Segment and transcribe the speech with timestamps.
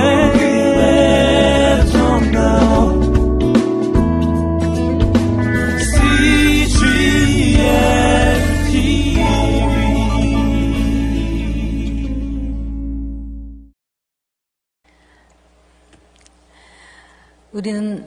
[17.53, 18.05] 우리는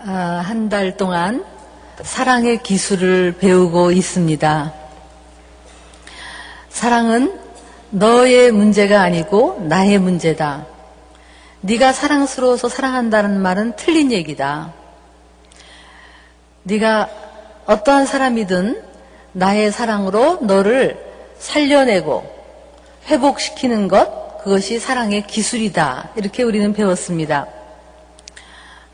[0.00, 1.42] 아, 한달 동안
[2.02, 4.87] 사랑의 기술을 배우고 있습니다.
[6.78, 7.36] 사랑은
[7.90, 10.64] 너의 문제가 아니고 나의 문제다.
[11.60, 14.72] 네가 사랑스러워서 사랑한다는 말은 틀린 얘기다.
[16.62, 17.08] 네가
[17.66, 18.80] 어떠한 사람이든
[19.32, 21.04] 나의 사랑으로 너를
[21.40, 22.24] 살려내고
[23.08, 26.10] 회복시키는 것, 그것이 사랑의 기술이다.
[26.14, 27.48] 이렇게 우리는 배웠습니다.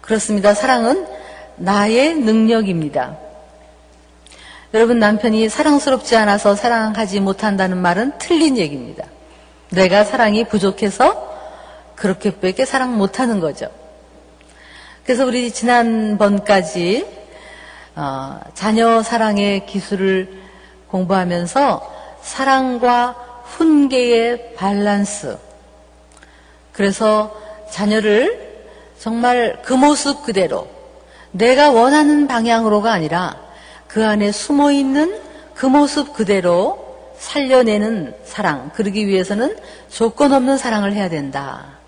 [0.00, 0.54] 그렇습니다.
[0.54, 1.06] 사랑은
[1.56, 3.23] 나의 능력입니다.
[4.74, 9.06] 여러분 남편이 사랑스럽지 않아서 사랑하지 못한다는 말은 틀린 얘기입니다.
[9.70, 11.32] 내가 사랑이 부족해서
[11.94, 13.68] 그렇게밖에 사랑 못하는 거죠.
[15.04, 17.06] 그래서 우리 지난번까지
[17.94, 20.42] 어, 자녀 사랑의 기술을
[20.88, 25.38] 공부하면서 사랑과 훈계의 밸런스
[26.72, 27.40] 그래서
[27.70, 28.64] 자녀를
[28.98, 30.66] 정말 그 모습 그대로
[31.30, 33.43] 내가 원하는 방향으로가 아니라
[33.94, 35.20] 그 안에 숨어 있는
[35.54, 38.72] 그 모습 그대로 살려내는 사랑.
[38.74, 39.56] 그러기 위해서는
[39.88, 41.78] 조건 없는 사랑을 해야 된다.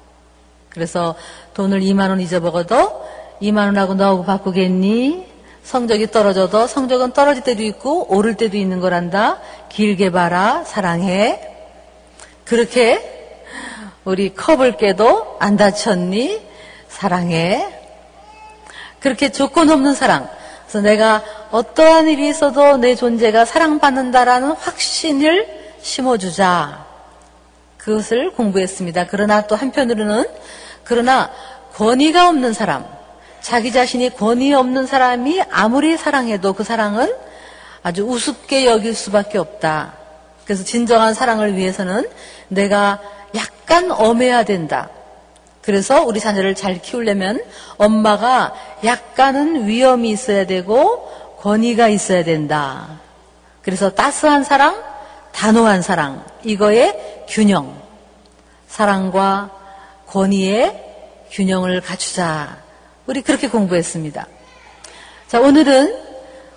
[0.69, 1.17] 그래서
[1.55, 3.09] 돈을 2만 원 잊어먹어도
[3.43, 5.27] 2만 원하고 너하고 바꾸겠니?
[5.65, 9.41] 성적이 떨어져도 성적은 떨어질 때도 있고 오를 때도 있는 거란다.
[9.69, 10.63] 길게 봐라.
[10.65, 11.41] 사랑해.
[12.45, 13.03] 그렇게
[14.05, 16.41] 우리 컵을 깨도 안 다쳤니?
[16.89, 17.67] 사랑해.
[19.01, 20.37] 그렇게 조건 없는 사랑.
[20.67, 25.47] 그래서 내가 어떠한 일이 있어도 내 존재가 사랑받는다라는 확신을
[25.81, 26.85] 심어주자.
[27.79, 29.07] 그것을 공부했습니다.
[29.07, 30.25] 그러나 또 한편으로는
[30.83, 31.31] 그러나
[31.75, 32.85] 권위가 없는 사람,
[33.41, 37.15] 자기 자신이 권위 없는 사람이 아무리 사랑해도 그 사랑은
[37.83, 39.93] 아주 우습게 여길 수밖에 없다.
[40.45, 42.09] 그래서 진정한 사랑을 위해서는
[42.49, 43.01] 내가
[43.37, 44.91] 약간 엄해야 된다.
[45.67, 47.45] 그래서 우리 자녀를 잘 키우려면
[47.77, 48.55] 엄마가
[48.85, 51.11] 약간은 위험이 있어야 되고
[51.41, 53.01] 권위가 있어야 된다.
[53.63, 54.81] 그래서 따스한 사랑,
[55.33, 57.77] 단호한 사랑, 이거의 균형.
[58.69, 59.51] 사랑과
[60.07, 60.85] 권위의
[61.33, 62.59] 균형을 갖추자.
[63.07, 64.25] 우리 그렇게 공부했습니다.
[65.27, 65.99] 자, 오늘은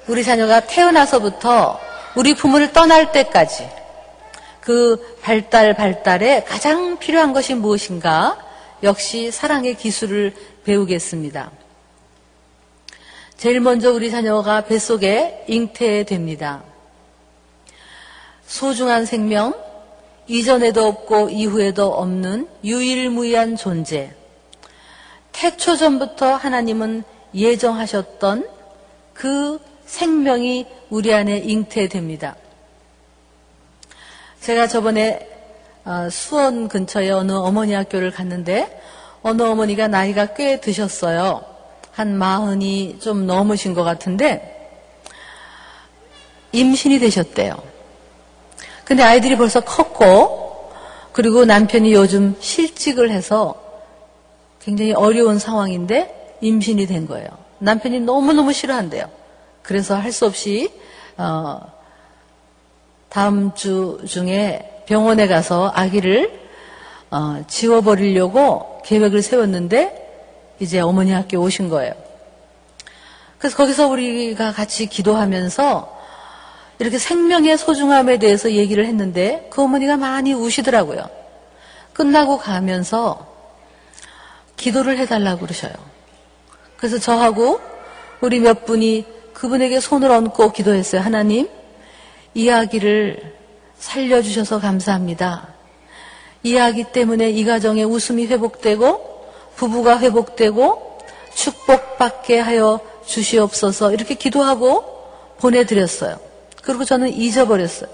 [0.06, 1.80] 우리 자녀가 태어나서부터
[2.14, 3.68] 우리 부모를 떠날 때까지
[4.62, 8.49] 그 발달, 발달에 가장 필요한 것이 무엇인가?
[8.84, 11.52] 역시 사랑의 기술을 배우겠습니다.
[13.38, 16.64] 제일 먼저 우리 자녀가 뱃속에 잉태됩니다.
[18.46, 19.54] 소중한 생명,
[20.28, 24.14] 이전에도 없고 이후에도 없는 유일무이한 존재.
[25.32, 27.04] 태초 전부터 하나님은
[27.34, 28.50] 예정하셨던
[29.14, 32.36] 그 생명이 우리 안에 잉태됩니다.
[34.42, 35.39] 제가 저번에 어,
[36.12, 38.82] 수원 근처에 어느 어머니 학교를 갔는데
[39.22, 41.44] 어느 어머니가 나이가 꽤 드셨어요.
[41.92, 44.56] 한 마흔이 좀 넘으신 것 같은데
[46.52, 47.56] 임신이 되셨대요.
[48.86, 50.72] 근데 아이들이 벌써 컸고
[51.12, 53.56] 그리고 남편이 요즘 실직을 해서
[54.62, 57.28] 굉장히 어려운 상황인데 임신이 된 거예요.
[57.60, 59.10] 남편이 너무너무 싫어한대요.
[59.62, 60.72] 그래서 할 수 없이
[61.18, 61.60] 어,
[63.10, 66.32] 다음 주 중에 병원에 가서 아기를
[67.12, 71.94] 어, 지워버리려고 계획을 세웠는데 이제 어머니 학교 오신 거예요.
[73.38, 76.00] 그래서 거기서 우리가 같이 기도하면서
[76.80, 81.08] 이렇게 생명의 소중함에 대해서 얘기를 했는데 그 어머니가 많이 우시더라고요.
[81.94, 83.28] 끝나고 가면서
[84.58, 85.74] 기도를 해달라고 그러셔요.
[86.78, 87.62] 그래서 저하고
[88.22, 91.02] 우리 몇 분이 그분에게 손을 얹고 기도했어요.
[91.02, 91.48] 하나님,
[92.34, 93.39] 이 아기를
[93.80, 95.48] 살려주셔서 감사합니다.
[96.44, 99.10] 이 아기 때문에 이 가정의 웃음이 회복되고
[99.56, 101.00] 부부가 회복되고
[101.34, 104.84] 축복받게 하여 주시옵소서 이렇게 기도하고
[105.40, 106.20] 보내드렸어요.
[106.62, 107.90] 그리고 저는 잊어버렸어요.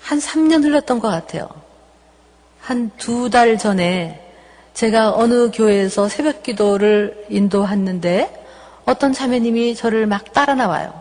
[0.00, 1.48] 한 3년 흘렀던 것 같아요.
[2.60, 4.26] 한 두 달 전에
[4.74, 8.44] 제가 어느 교회에서 새벽 기도를 인도했는데
[8.84, 11.00] 어떤 자매님이 저를 막 따라 나와요.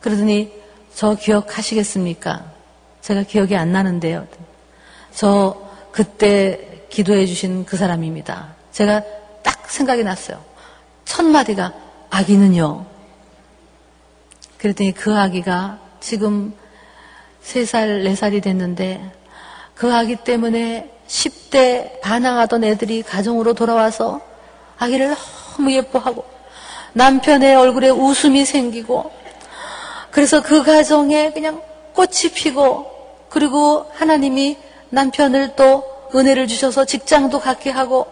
[0.00, 0.52] 그러더니
[0.94, 2.44] 저 기억하시겠습니까?
[3.00, 4.26] 제가 기억이 안 나는데요.
[5.14, 5.56] 저
[5.92, 8.54] 그때 기도해 주신 그 사람입니다.
[8.72, 9.02] 제가
[9.42, 10.42] 딱 생각이 났어요.
[11.04, 11.72] 첫 마디가
[12.10, 12.86] 아기는요.
[14.58, 16.54] 그랬더니 그 아기가 지금
[17.42, 19.12] 3살, 4살이 됐는데
[19.74, 24.20] 그 아기 때문에 10대 반항하던 애들이 가정으로 돌아와서
[24.78, 25.16] 아기를
[25.56, 26.24] 너무 예뻐하고
[26.92, 29.10] 남편의 얼굴에 웃음이 생기고
[30.10, 31.62] 그래서 그 가정에 그냥
[31.94, 32.90] 꽃이 피고
[33.28, 34.58] 그리고 하나님이
[34.90, 35.84] 남편을 또
[36.14, 38.06] 은혜를 주셔서 직장도 갖게 하고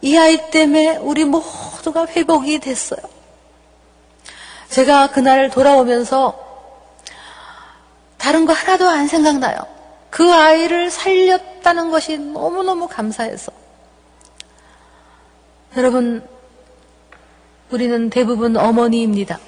[0.00, 3.00] 이 아이 때문에 우리 모두가 회복이 됐어요.
[4.70, 6.38] 제가 그날 돌아오면서
[8.16, 9.56] 다른 거 하나도 안 생각나요.
[10.10, 13.52] 그 아이를 살렸다는 것이 너무너무 감사해서.
[15.76, 16.26] 여러분,
[17.70, 19.38] 우리는 대부분 어머니입니다.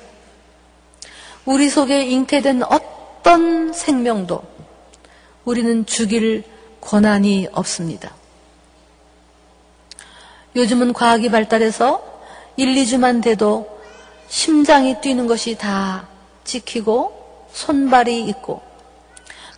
[1.51, 4.41] 우리 속에 잉태된 어떤 생명도
[5.45, 6.45] 우리는 죽일
[6.81, 8.15] 권한이 없습니다.
[10.55, 12.05] 요즘은 과학이 발달해서
[12.57, 13.81] 1, 2주만 돼도
[14.29, 16.07] 심장이 뛰는 것이 다
[16.45, 18.63] 찍히고 손발이 있고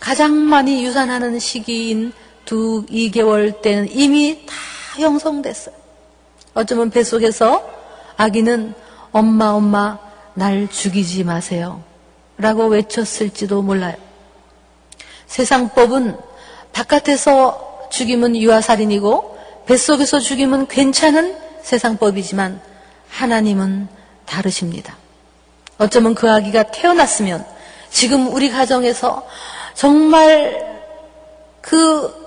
[0.01, 2.15] 가장 많이 유산하는 시기인
[2.47, 4.55] 두, 2개월 때는 이미 다
[4.97, 5.75] 형성됐어요.
[6.55, 7.63] 어쩌면 뱃속에서
[8.17, 8.73] 아기는
[9.13, 11.83] 엄마, 엄마, 날 죽이지 마세요.
[12.37, 13.97] 라고 외쳤을지도 몰라요.
[15.27, 16.17] 세상법은
[16.73, 22.61] 바깥에서 죽이면 유아살인이고 뱃속에서 죽이면 괜찮은 세상법이지만
[23.09, 23.89] 하나님은
[24.27, 24.97] 다르십니다.
[25.79, 27.45] 어쩌면 그 아기가 태어났으면
[27.91, 29.27] 지금 우리 가정에서
[29.75, 30.83] 정말
[31.61, 32.23] 그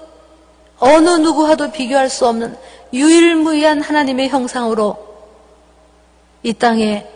[0.78, 2.56] 어느 누구와도 비교할 수 없는
[2.94, 4.98] 유일무이한 하나님의 형상으로
[6.44, 7.08] 이 땅에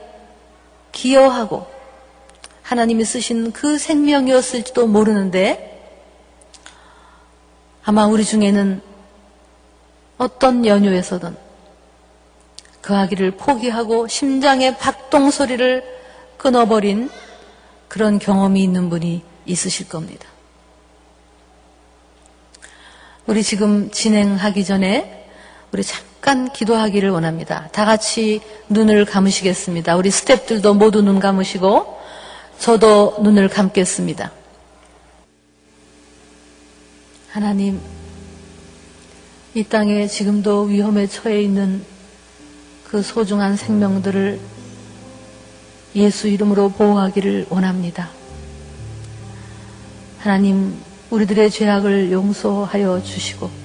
[0.91, 1.67] 기여하고
[2.61, 5.65] 하나님이 쓰신 그 생명이었을지도 모르는데
[7.83, 8.81] 아마 우리 중에는
[10.17, 11.35] 어떤 연유에서든
[12.81, 15.83] 그 아기를 포기하고 심장의 박동 소리를
[16.37, 17.09] 끊어버린
[17.87, 20.27] 그런 경험이 있는 분이 있으실 겁니다.
[23.25, 25.27] 우리 지금 진행하기 전에
[25.71, 26.08] 우리 잠깐
[26.53, 27.69] 기도하기를 원합니다.
[27.71, 29.95] 다 같이 눈을 감으시겠습니다.
[29.95, 31.97] 우리 스탭들도 모두 눈 감으시고
[32.59, 34.31] 저도 눈을 감겠습니다.
[37.31, 37.79] 하나님,
[39.53, 41.83] 이 땅에 지금도 위험에 처해 있는
[42.83, 44.39] 그 소중한 생명들을
[45.95, 48.09] 예수 이름으로 보호하기를 원합니다.
[50.19, 50.75] 하나님,
[51.09, 53.58] 우리들의 죄악을 용서하여 주시고,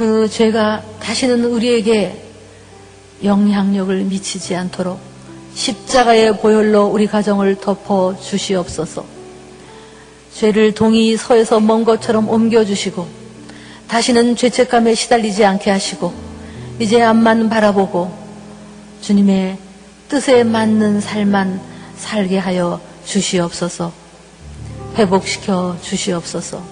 [0.00, 2.24] 그 죄가 다시는 우리에게
[3.22, 4.98] 영향력을 미치지 않도록
[5.52, 9.04] 십자가의 보혈로 우리 가정을 덮어 주시옵소서.
[10.32, 13.06] 죄를 동이 서에서 먼 것처럼 옮겨주시고,
[13.88, 16.14] 다시는 죄책감에 시달리지 않게 하시고,
[16.78, 18.10] 이제 앞만 바라보고,
[19.02, 19.58] 주님의
[20.08, 21.60] 뜻에 맞는 삶만
[21.98, 23.92] 살게 하여 주시옵소서.
[24.96, 26.62] 회복시켜 주시옵소서.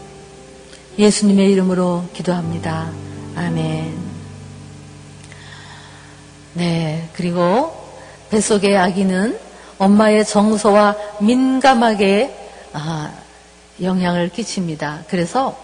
[0.99, 3.08] 예수님의 이름으로 기도합니다.
[3.38, 3.96] 아멘.
[6.55, 7.73] 네, 그리고
[8.31, 9.38] 뱃속의 아기는
[9.79, 12.35] 엄마의 정서와 민감하게
[12.73, 13.12] 아,
[13.81, 15.05] 영향을 끼칩니다.
[15.06, 15.56] 그래서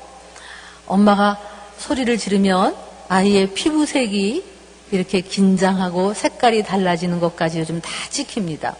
[0.86, 1.40] 엄마가
[1.78, 2.76] 소리를 지르면
[3.08, 4.44] 아이의 피부색이
[4.92, 8.76] 이렇게 긴장하고 색깔이 달라지는 것까지 요즘 다 찍힙니다.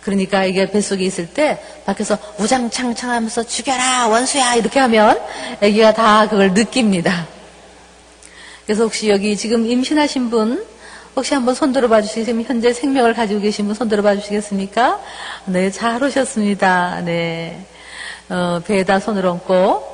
[0.00, 5.20] 그러니까 이게 뱃속에 있을 때 밖에서 우장창창 하면서 죽여라 원수야 이렇게 하면
[5.60, 7.26] 아기가 다 그걸 느낍니다.
[8.66, 10.64] 그래서 혹시 여기 지금 임신하신 분
[11.16, 12.48] 혹시 한번 손 들어 봐 주시겠습니까?
[12.48, 15.00] 현재 생명을 가지고 계신 분 손 들어 봐 주시겠습니까?
[15.46, 17.00] 네, 잘 오셨습니다.
[17.04, 17.66] 네.
[18.30, 19.90] 어, 배에다 손을 얹고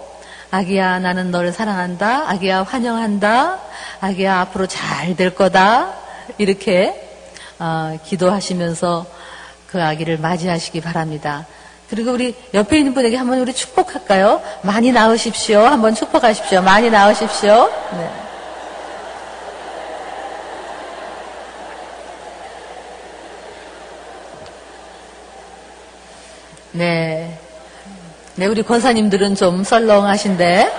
[0.50, 2.30] 아기야 나는 너를 사랑한다.
[2.30, 3.58] 아기야 환영한다.
[4.00, 5.94] 아기야 앞으로 잘 될 거다.
[6.38, 6.94] 이렇게
[7.58, 9.06] 어, 기도하시면서
[9.66, 11.46] 그 아기를 맞이하시기 바랍니다.
[11.90, 14.40] 그리고 우리 옆에 있는 분에게 한번 우리 축복할까요?
[14.62, 15.60] 많이 나으십시오.
[15.60, 16.60] 한번 축복하십시오.
[16.62, 17.70] 많이 나으십시오.
[17.92, 18.27] 네.
[26.78, 27.36] 네.
[28.36, 30.72] 네, 우리 권사님들은 좀 썰렁하신데.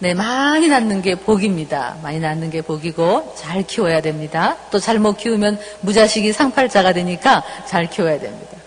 [0.00, 1.96] 네, 많이 낳는 게 복입니다.
[2.02, 4.58] 많이 낳는 게 복이고 잘 키워야 됩니다.
[4.70, 8.58] 또 잘못 키우면 무자식이 상팔자가 되니까 잘 키워야 됩니다.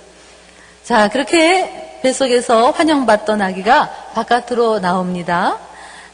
[0.83, 5.60] 자, 그렇게 뱃속에서 환영받던 아기가 바깥으로 나옵니다.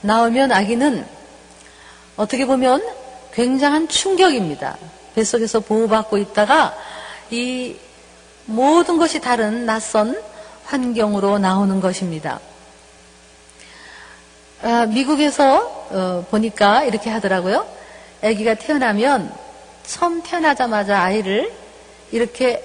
[0.02, 1.08] 나오면 아기는
[2.18, 2.84] 어떻게 보면
[3.34, 4.76] 굉장한 충격입니다.
[5.16, 6.76] 뱃속에서 보호받고 있다가
[7.32, 7.76] 이
[8.46, 10.20] 모든 것이 다른 낯선
[10.66, 12.40] 환경으로 나오는 것입니다.
[14.62, 17.66] 아, 미국에서 어, 보니까 이렇게 하더라고요.
[18.24, 19.34] 아기가 태어나면
[19.86, 21.52] 처음 태어나자마자 아이를
[22.12, 22.64] 이렇게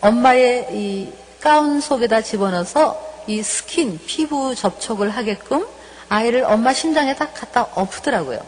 [0.00, 5.66] 엄마의 이 가운 속에다 집어넣어서 이 스킨, 피부 접촉을 하게끔
[6.08, 8.40] 아이를 엄마 심장에 딱 갖다 엎더라고요.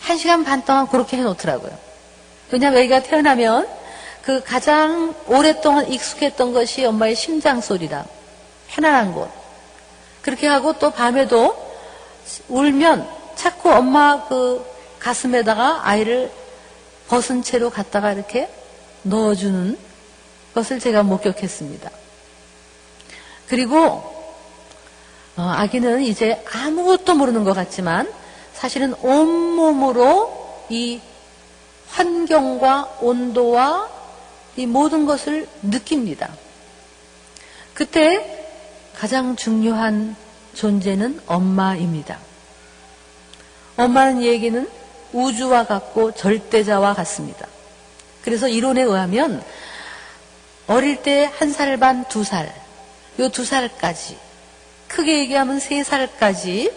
[0.00, 1.70] 한 시간 반 동안 그렇게 해놓더라고요.
[2.50, 3.68] 왜냐하면 애기가 태어나면
[4.28, 8.04] 그 가장 오랫동안 익숙했던 것이 엄마의 심장 소리다.
[8.66, 9.30] 편안한 곳.
[10.20, 11.56] 그렇게 하고 또 밤에도
[12.48, 14.62] 울면 자꾸 엄마 그
[14.98, 16.30] 가슴에다가 아이를
[17.08, 18.50] 벗은 채로 갖다가 이렇게
[19.00, 19.78] 넣어주는
[20.54, 21.90] 것을 제가 목격했습니다.
[23.48, 23.78] 그리고
[25.38, 28.12] 어, 아기는 이제 아무것도 모르는 것 같지만
[28.52, 31.00] 사실은 온몸으로 이
[31.88, 33.96] 환경과 온도와
[34.56, 36.30] 이 모든 것을 느낍니다.
[37.74, 38.46] 그때
[38.96, 40.16] 가장 중요한
[40.54, 42.18] 존재는 엄마입니다.
[43.76, 44.68] 엄마는 얘기는
[45.12, 47.46] 우주와 같고 절대자와 같습니다.
[48.22, 49.42] 그래서 이론에 의하면
[50.66, 52.52] 어릴 때 한 살 반, 두 살,
[53.18, 54.18] 요 두 살까지,
[54.88, 56.72] 크게 얘기하면 세 살까지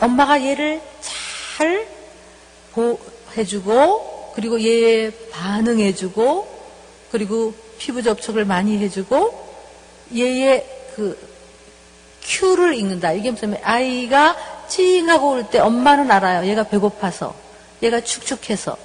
[0.00, 1.88] 엄마가 얘를 잘
[3.36, 6.55] 해주고, 그리고 얘에 반응해주고,
[7.16, 9.32] 그리고 피부 접촉을 많이 해주고,
[10.14, 11.18] 얘의 그
[12.22, 13.12] 큐를 읽는다.
[13.12, 14.36] 이게 무슨 아이가
[14.68, 16.46] 찡하고 올 때 엄마는 알아요.
[16.46, 17.34] 얘가 배고파서,
[17.82, 18.76] 얘가 축축해서,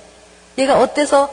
[0.58, 1.30] 얘가 어때서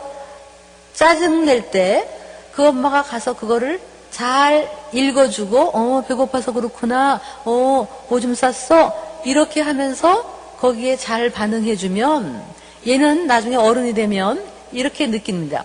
[0.92, 2.08] 짜증 낼 때
[2.52, 9.22] 그 엄마가 가서 그거를 잘 읽어주고, 어, 배고파서 그렇구나, 어, 오줌 쌌어.
[9.24, 10.24] 이렇게 하면서
[10.58, 12.42] 거기에 잘 반응해주면
[12.88, 15.64] 얘는 나중에 어른이 되면 이렇게 느낍니다.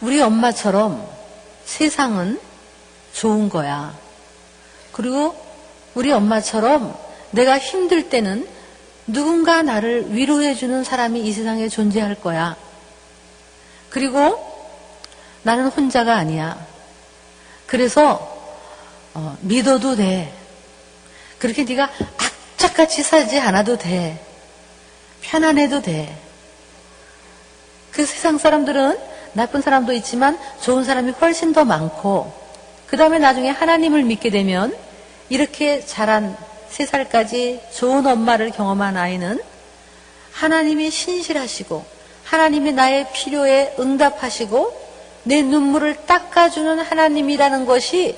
[0.00, 1.08] 우리 엄마처럼
[1.64, 2.40] 세상은
[3.12, 3.94] 좋은 거야.
[4.92, 5.36] 그리고
[5.94, 6.96] 우리 엄마처럼
[7.32, 8.48] 내가 힘들 때는
[9.06, 12.56] 누군가 나를 위로해주는 사람이 이 세상에 존재할 거야.
[13.90, 14.46] 그리고
[15.42, 16.64] 나는 혼자가 아니야.
[17.66, 18.36] 그래서
[19.14, 20.32] 어, 믿어도 돼.
[21.38, 24.24] 그렇게 네가 악착같이 살지 않아도 돼.
[25.22, 26.16] 편안해도 돼.
[27.90, 28.98] 그 세상 사람들은
[29.38, 32.32] 나쁜 사람도 있지만 좋은 사람이 훨씬 더 많고
[32.88, 34.76] 그 다음에 나중에 하나님을 믿게 되면
[35.28, 36.36] 이렇게 자란
[36.68, 39.40] 세 살까지 좋은 엄마를 경험한 아이는
[40.32, 41.84] 하나님이 신실하시고
[42.24, 44.88] 하나님이 나의 필요에 응답하시고
[45.22, 48.16] 내 눈물을 닦아주는 하나님이라는 것이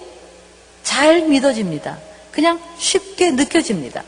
[0.82, 1.98] 잘 믿어집니다.
[2.32, 4.04] 그냥 쉽게 느껴집니다.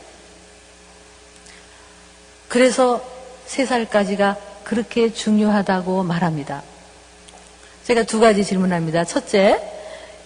[2.49, 3.05] 그래서
[3.45, 6.72] 세 살까지가 그렇게 중요하다고 말합니다.
[7.85, 9.05] 제가 두 가지 질문합니다.
[9.05, 9.61] 첫째,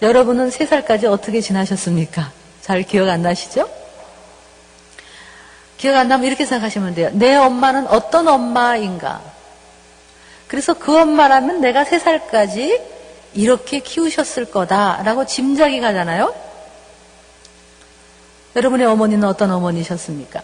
[0.01, 2.31] 여러분은 세 살까지 어떻게 지나셨습니까?
[2.61, 3.67] 잘 기억 안 나시죠?
[5.77, 7.09] 기억 안 나면 이렇게 생각하시면 돼요.
[7.13, 9.21] 내 엄마는 어떤 엄마인가?
[10.47, 12.81] 그래서 그 엄마라면 내가 세 살까지
[13.33, 16.33] 이렇게 키우셨을 거다라고 짐작이 가잖아요?
[18.55, 20.41] 여러분의 어머니는 어떤 어머니셨습니까?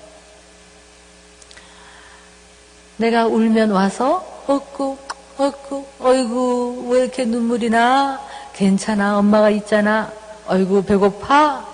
[2.98, 5.00] 내가 울면 와서, 얻고,
[5.38, 8.22] 얻고, 어이구, 왜 이렇게 눈물이 나?
[8.54, 10.12] 괜찮아, 엄마가 있잖아.
[10.48, 11.66] 어이구, 배고파?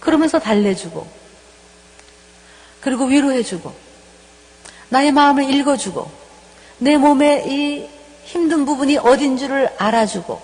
[0.00, 1.06] 그러면서 달래주고,
[2.80, 3.72] 그리고 위로해주고,
[4.88, 6.10] 나의 마음을 읽어주고,
[6.78, 7.88] 내 몸에 이
[8.24, 10.40] 힘든 부분이 어딘 줄을 알아주고,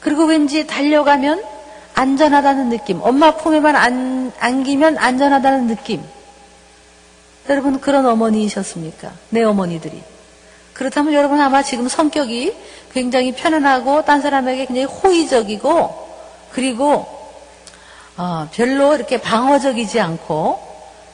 [0.00, 1.42] 그리고 왠지 달려가면
[1.94, 6.02] 안전하다는 느낌, 엄마 품에만 안, 안기면 안전하다는 느낌.
[7.48, 9.12] 여러분 그런 어머니이셨습니까?
[9.30, 10.15] 내 어머니들이.
[10.76, 12.54] 그렇다면 여러분 아마 지금 성격이
[12.92, 16.06] 굉장히 편안하고 딴 사람에게 굉장히 호의적이고
[16.52, 17.06] 그리고
[18.18, 20.60] 어, 별로 이렇게 방어적이지 않고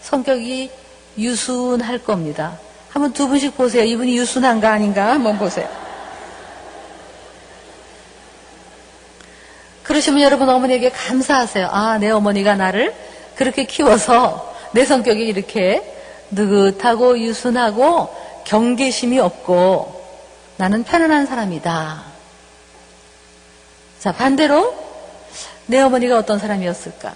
[0.00, 0.71] 성격이
[1.16, 2.59] 유순할 겁니다.
[2.90, 3.85] 한번 두 분씩 보세요.
[3.85, 5.69] 이분이 유순한가 아닌가 한번 보세요.
[9.85, 11.69] 그러시면 여러분 어머니에게 감사하세요.
[11.71, 12.95] 아, 내 어머니가 나를
[13.37, 15.83] 그렇게 키워서 내 성격이 이렇게
[16.33, 20.03] 느긋하고 유순하고 경계심이 없고
[20.57, 22.05] 나는 편안한 사람이다.
[23.99, 24.75] 자, 반대로
[25.67, 27.15] 내 어머니가 어떤 사람이었을까?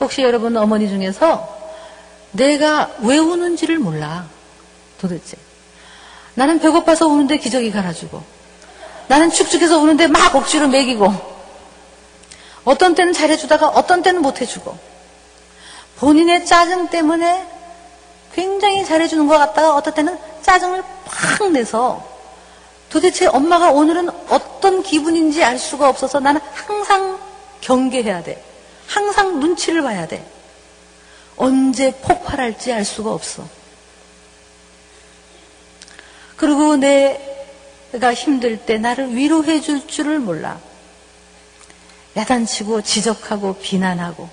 [0.00, 1.54] 혹시 여러분 어머니 중에서
[2.32, 4.26] 내가 왜 우는지를 몰라.
[4.98, 5.36] 도대체.
[6.34, 8.22] 나는 배고파서 우는데 기저귀 갈아주고,
[9.08, 11.12] 나는 축축해서 우는데 막 억지로 먹이고,
[12.64, 14.76] 어떤 때는 잘해주다가 어떤 때는 못해주고,
[15.96, 17.46] 본인의 짜증 때문에
[18.34, 22.04] 굉장히 잘해주는 것 같다가 어떨 때는 짜증을 팍 내서
[22.88, 27.18] 도대체 엄마가 오늘은 어떤 기분인지 알 수가 없어서 나는 항상
[27.60, 28.42] 경계해야 돼.
[28.86, 30.24] 항상 눈치를 봐야 돼.
[31.36, 33.44] 언제 폭발할지 알 수가 없어.
[36.36, 40.60] 그리고 내가 힘들 때 나를 위로해 줄 줄을 몰라.
[42.16, 44.28] 야단치고 지적하고 비난하고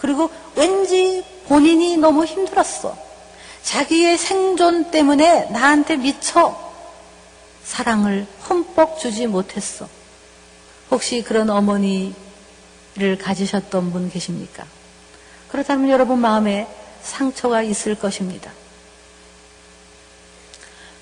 [0.00, 2.96] 그리고 왠지 본인이 너무 힘들었어.
[3.62, 6.68] 자기의 생존 때문에 나한테 미쳐
[7.64, 9.88] 사랑을 흠뻑 주지 못했어.
[10.90, 12.14] 혹시 그런 어머니를
[13.20, 14.64] 가지셨던 분 계십니까?
[15.48, 16.66] 그렇다면 여러분 마음에
[17.02, 18.50] 상처가 있을 것입니다.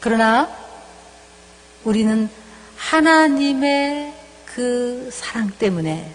[0.00, 0.48] 그러나
[1.84, 2.28] 우리는
[2.76, 4.12] 하나님의
[4.44, 6.14] 그 사랑 때문에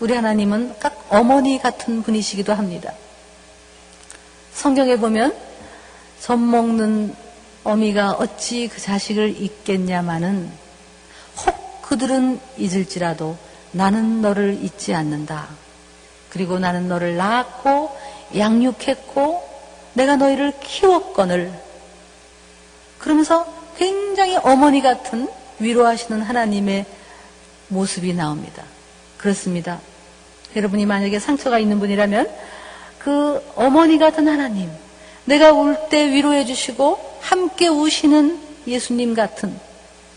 [0.00, 2.92] 우리 하나님은 딱 어머니 같은 분이시기도 합니다.
[4.54, 5.34] 성경에 보면
[6.20, 7.14] 젖 먹는
[7.64, 10.50] 어미가 어찌 그 자식을 잊겠냐마는
[11.44, 13.36] 혹 그들은 잊을지라도
[13.72, 15.48] 나는 너를 잊지 않는다.
[16.30, 17.96] 그리고 나는 너를 낳았고
[18.36, 19.54] 양육했고
[19.94, 21.52] 내가 너희를 키웠거늘
[22.98, 23.46] 그러면서
[23.76, 26.86] 굉장히 어머니 같은 위로하시는 하나님의
[27.68, 28.62] 모습이 나옵니다.
[29.18, 29.80] 그렇습니다.
[30.56, 32.30] 여러분이 만약에 상처가 있는 분이라면
[33.04, 34.70] 그 어머니 같은 하나님,
[35.26, 39.54] 내가 울 때 위로해 주시고 함께 우시는 예수님 같은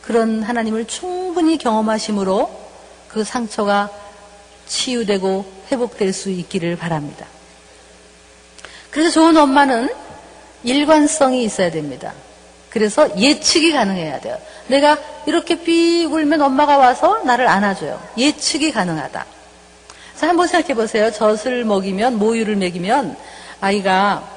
[0.02, 2.50] 그런 하나님을 충분히 경험하심으로
[3.10, 3.90] 그 상처가
[4.68, 7.26] 치유되고 회복될 수 있기를 바랍니다.
[8.90, 9.90] 그래서 좋은 엄마는
[10.64, 12.14] 일관성이 있어야 됩니다.
[12.70, 14.38] 그래서 예측이 가능해야 돼요.
[14.68, 18.02] 내가 이렇게 삐 울면 엄마가 와서 나를 안아줘요.
[18.18, 19.26] 예측이 가능하다.
[20.18, 21.12] 자, 한번 생각해 보세요.
[21.12, 23.16] 젖을 먹이면, 모유를 먹이면
[23.62, 24.28] 아이가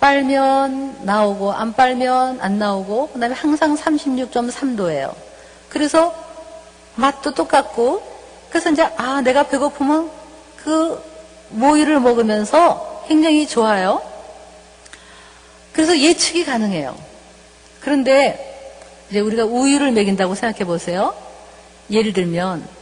[0.00, 5.14] 빨면 나오고, 안 빨면 안 나오고, 그 다음에 항상 36.3도예요.
[5.68, 6.12] 그래서
[6.96, 8.02] 맛도 똑같고,
[8.50, 10.10] 그래서 이제, 아, 내가 배고프면
[10.56, 11.00] 그
[11.50, 14.02] 모유를 먹으면서 굉장히 좋아요.
[15.72, 16.96] 그래서 예측이 가능해요.
[17.80, 18.42] 그런데
[19.08, 21.14] 이제 우리가 우유를 먹인다고 생각해 보세요.
[21.90, 22.75] 예를 들면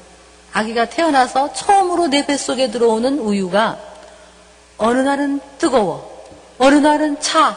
[0.55, 3.77] 아기가 태어나서 처음으로 내 뱃속에 들어오는 우유가
[4.79, 6.15] 어느 날은 뜨거워.
[6.59, 7.57] 어느 날은 차.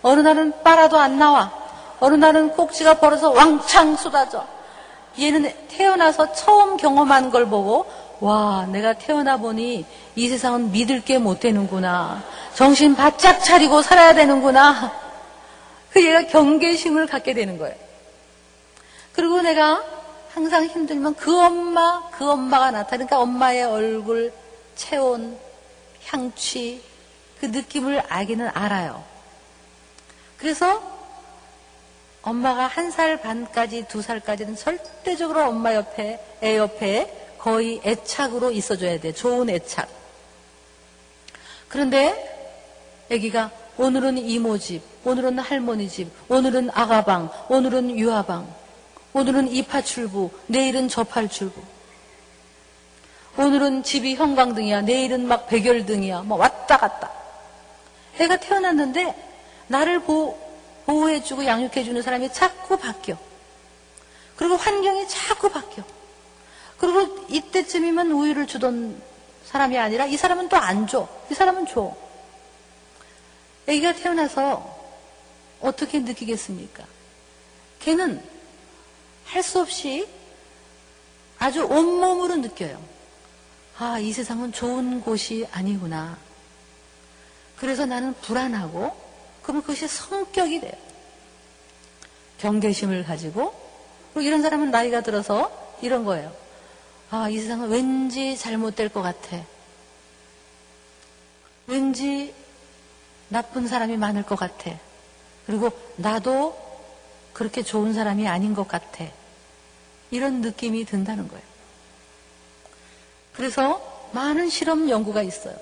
[0.00, 1.52] 어느 날은 빨아도 안 나와.
[2.00, 4.46] 어느 날은 꼭지가 벌어서 왕창 쏟아져.
[5.20, 7.86] 얘는 태어나서 처음 경험한 걸 보고
[8.20, 12.22] 와, 내가 태어나 보니 이 세상은 믿을 게 못 되는구나.
[12.54, 14.90] 정신 바짝 차리고 살아야 되는구나.
[15.90, 17.74] 그 얘가 경계심을 갖게 되는 거예요.
[19.12, 19.82] 그리고 내가
[20.36, 24.34] 항상 힘들면 그 엄마, 그 엄마가 나타나니까 엄마의 얼굴,
[24.74, 25.38] 체온,
[26.04, 26.82] 향취,
[27.40, 29.02] 그 느낌을 알기는 알아요.
[30.36, 30.82] 그래서
[32.20, 39.14] 엄마가 한 살 반까지, 두 살까지는 절대적으로 엄마 옆에, 애 옆에 거의 애착으로 있어줘야 돼.
[39.14, 39.88] 좋은 애착.
[41.68, 42.12] 그런데
[43.10, 48.65] 아기가 오늘은 이모 집, 오늘은 할머니 집, 오늘은 아가방, 오늘은 유아방,
[49.16, 51.62] 오늘은 이파출부, 내일은 저팔출부.
[53.38, 57.10] 오늘은 집이 형광등이야, 내일은 막 백열등이야, 뭐 왔다 갔다.
[58.18, 59.14] 애가 태어났는데
[59.68, 60.38] 나를 보호,
[60.84, 63.16] 보호해주고 양육해주는 사람이 자꾸 바뀌어.
[64.36, 65.82] 그리고 환경이 자꾸 바뀌어.
[66.76, 69.00] 그리고 이때쯤이면 우유를 주던
[69.46, 71.08] 사람이 아니라 이 사람은 또 안 줘.
[71.30, 71.96] 이 사람은 줘.
[73.66, 74.76] 아기가 태어나서
[75.62, 76.84] 어떻게 느끼겠습니까?
[77.80, 78.35] 걔는
[79.26, 80.08] 할 수 없이
[81.38, 82.82] 아주 온몸으로 느껴요.
[83.78, 86.16] 아, 이 세상은 좋은 곳이 아니구나.
[87.56, 88.96] 그래서 나는 불안하고,
[89.42, 90.72] 그러면 그것이 성격이 돼요.
[92.38, 93.54] 경계심을 가지고,
[94.12, 96.34] 그리고 이런 사람은 나이가 들어서 이런 거예요.
[97.10, 99.42] 아, 이 세상은 왠지 잘못될 것 같아.
[101.66, 102.34] 왠지
[103.28, 104.70] 나쁜 사람이 많을 것 같아.
[105.46, 106.56] 그리고 나도
[107.32, 109.04] 그렇게 좋은 사람이 아닌 것 같아.
[110.10, 111.42] 이런 느낌이 든다는 거예요.
[113.34, 115.56] 그래서 많은 실험 연구가 있어요.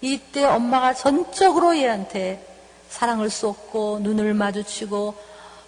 [0.00, 2.46] 이때 엄마가 전적으로 얘한테
[2.88, 5.14] 사랑을 쏟고 눈을 마주치고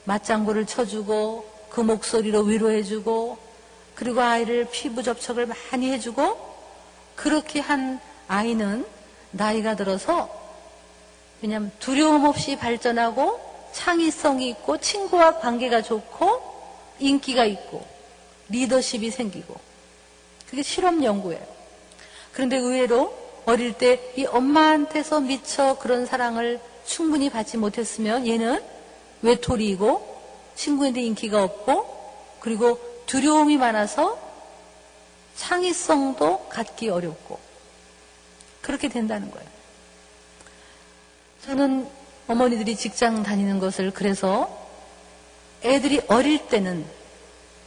[0.05, 3.39] 맞장구를 쳐주고 그 목소리로 위로해주고
[3.95, 6.53] 그리고 아이를 피부 접촉을 많이 해주고
[7.15, 8.87] 그렇게 한 아이는
[9.31, 10.29] 나이가 들어서
[11.41, 13.41] 왜냐하면 두려움 없이 발전하고
[13.73, 16.53] 창의성이 있고 친구와 관계가 좋고
[16.99, 17.92] 인기가 있고
[18.49, 19.55] 리더십이 생기고
[20.49, 21.45] 그게 실험 연구예요.
[22.33, 28.63] 그런데 의외로 어릴 때 이 엄마한테서 미처 그런 사랑을 충분히 받지 못했으면 얘는
[29.23, 30.21] 외톨이이고
[30.55, 34.19] 친구한테 인기가 없고 그리고 두려움이 많아서
[35.37, 37.39] 창의성도 갖기 어렵고
[38.61, 39.49] 그렇게 된다는 거예요.
[41.47, 41.89] 저는
[42.29, 44.49] 어머니들이 직장 다니는 것을 그래서
[45.65, 46.85] 애들이 어릴 때는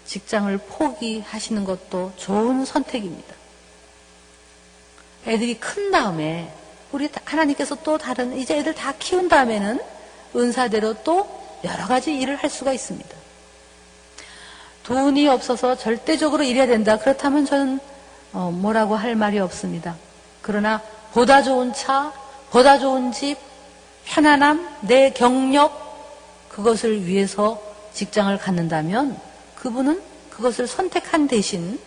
[0.06, 3.34] 직장을 포기하시는 것도 좋은 선택입니다.
[5.28, 6.54] 애들이 큰 다음에
[6.92, 9.82] 우리 하나님께서 또 다른 이제 애들 다 키운 다음에는
[10.36, 11.28] 은사대로 또
[11.64, 13.16] 여러 가지 일을 할 수가 있습니다.
[14.84, 16.98] 돈이 없어서 절대적으로 일해야 된다.
[16.98, 17.80] 그렇다면 저는
[18.34, 19.96] 어, 뭐라고 할 말이 없습니다.
[20.42, 20.82] 그러나
[21.14, 22.14] 보다 좋은 차,
[22.52, 23.38] 보다 좋은 집,
[24.06, 25.86] 편안함, 내 경력
[26.50, 27.60] 그것을 위해서
[27.94, 29.20] 직장을 갖는다면
[29.66, 30.00] 그분은
[30.30, 31.80] 그것을 선택한 대신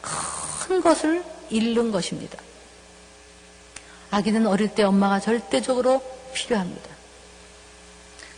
[0.00, 2.38] 큰 것을 잃는 것입니다.
[4.10, 6.88] 아기는 어릴 때 엄마가 절대적으로 필요합니다.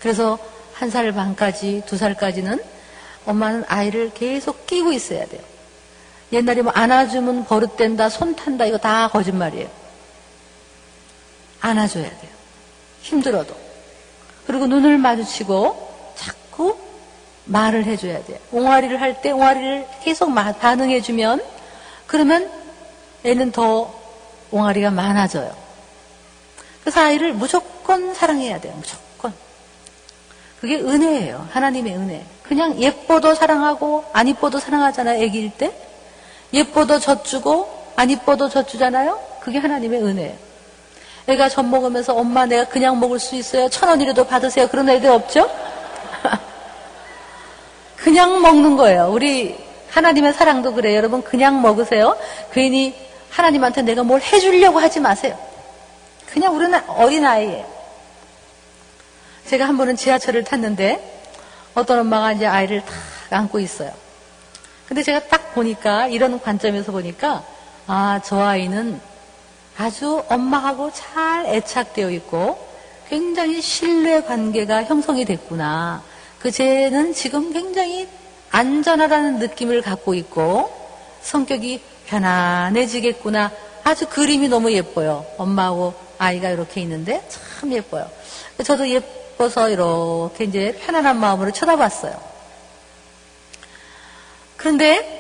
[0.01, 0.41] 그래서
[0.75, 2.61] 한 살 반까지, 두 살까지는
[3.27, 5.43] 엄마는 아이를 계속 끼고 있어야 돼요.
[6.33, 9.71] 옛날에 뭐 안아주면 버릇된다, 손 탄다, 이거 다 거짓말이에요.
[11.61, 12.33] 안아줘야 돼요.
[13.03, 13.57] 힘들어도.
[14.49, 16.88] 그리고 눈을 마주치고 자꾸
[17.49, 18.39] 말을 해줘야 돼요.
[18.53, 21.43] 옹알이를 할 때 옹알이를 계속 반응해주면
[22.07, 22.51] 그러면
[23.25, 23.93] 애는 더
[24.51, 25.55] 옹알이가 많아져요.
[26.83, 28.75] 그래서 아이를 무조건 사랑해야 돼요.
[28.77, 29.33] 무조건.
[30.61, 31.49] 그게 은혜예요.
[31.51, 32.25] 하나님의 은혜.
[32.43, 35.23] 그냥 예뻐도 사랑하고 안 이뻐도 사랑하잖아요.
[35.23, 35.73] 애기일 때.
[36.53, 39.21] 예뻐도 젖주고 안 이뻐도 젖주잖아요.
[39.41, 40.37] 그게 하나님의 은혜예요.
[41.27, 43.69] 애가 젖 먹으면서 엄마 내가 그냥 먹을 수 있어요.
[43.69, 44.67] 천 원이라도 받으세요.
[44.69, 45.51] 그런 애들 없죠?
[48.19, 49.11] 그냥 먹는 거예요.
[49.13, 49.57] 우리
[49.91, 50.97] 하나님의 사랑도 그래요.
[50.97, 52.19] 여러분 그냥 먹으세요.
[52.51, 52.93] 괜히
[53.31, 55.39] 하나님한테 내가 뭘 해주려고 하지 마세요.
[56.27, 57.65] 그냥 우리는 어린아이예요.
[59.47, 61.31] 제가 한 번은 지하철을 탔는데
[61.77, 62.93] 어떤 엄마가 이제 아이를 탁
[63.31, 63.93] 안고 있어요.
[64.89, 67.45] 근데 제가 딱 보니까 이런 관점에서 보니까
[67.87, 69.01] 아, 저 아이는
[69.77, 72.59] 아주 엄마하고 잘 애착되어 있고
[73.09, 76.03] 굉장히 신뢰 관계가 형성이 됐구나.
[76.39, 78.09] 그 쟤는 지금 굉장히
[78.51, 80.73] 안전하다는 느낌을 갖고 있고
[81.23, 83.51] 성격이 편안해지겠구나.
[83.85, 85.27] 아주 그림이 너무 예뻐요.
[85.37, 88.11] 엄마하고 아이가 이렇게 있는데 참 예뻐요.
[88.65, 92.21] 저도 예뻐서 이렇게 이제 편안한 마음으로 쳐다봤어요.
[94.57, 95.17] 그런데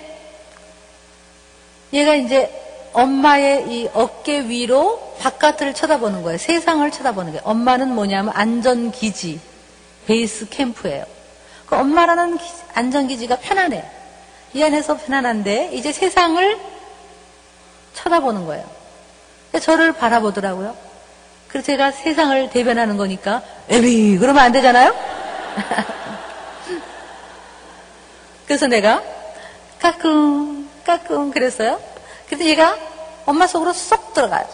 [1.93, 6.39] 얘가 이제 엄마의 이 어깨 위로 바깥을 쳐다보는 거예요.
[6.39, 7.43] 세상을 쳐다보는 거예요.
[7.45, 9.41] 엄마는 뭐냐면 안전기지,
[10.09, 11.05] 베이스 캠프예요.
[11.66, 12.38] 그 엄마라는
[12.73, 13.85] 안전기지가 편안해.
[14.55, 16.59] 이 안에서 편안한데 이제 세상을
[17.92, 18.64] 쳐다보는 거예요.
[19.61, 20.75] 저를 바라보더라고요.
[21.49, 24.97] 그래서 제가 세상을 대변하는 거니까 에비 그러면 안 되잖아요.
[28.47, 29.03] 그래서 내가
[29.79, 31.79] 까꿍 까꿍 그랬어요.
[32.27, 32.79] 그래서 얘가
[33.27, 34.49] 엄마 속으로 쏙 들어가요.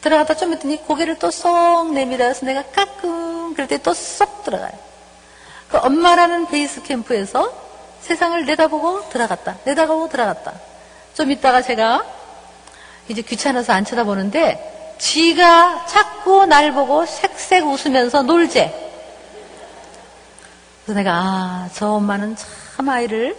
[0.00, 4.72] 들어가다 좀 있더니 고개를 또 쏙 내밀어서 내가 까꿍 그럴 때 또 쏙 들어가요.
[5.68, 7.52] 그 엄마라는 베이스 캠프에서
[8.00, 9.56] 세상을 내다보고 들어갔다.
[9.64, 10.54] 내다보고 들어갔다.
[11.14, 12.04] 좀 있다가 제가
[13.08, 18.88] 이제 귀찮아서 안 쳐다보는데 지가 자꾸 날 보고 색색 웃으면서 놀재.
[20.84, 23.36] 그래서 내가 아, 저 엄마는 참 아이를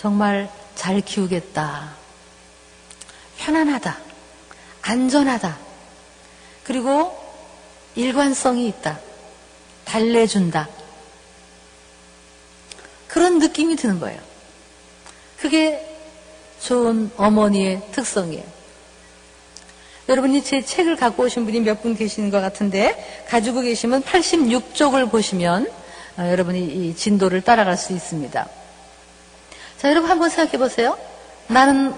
[0.00, 1.90] 정말 잘 키우겠다.
[3.38, 3.96] 편안하다.
[4.82, 5.56] 안전하다.
[6.64, 7.16] 그리고
[7.94, 8.98] 일관성이 있다.
[9.88, 10.68] 달래준다.
[13.06, 14.20] 그런 느낌이 드는 거예요.
[15.38, 15.84] 그게
[16.60, 18.44] 좋은 어머니의 특성이에요.
[20.08, 25.70] 여러분이 제 책을 갖고 오신 분이 몇 분 계시는 것 같은데 가지고 계시면 86쪽을 보시면
[26.18, 28.48] 어, 여러분이 이 진도를 따라갈 수 있습니다.
[29.78, 30.98] 자, 여러분 한번 생각해 보세요.
[31.46, 31.94] 나는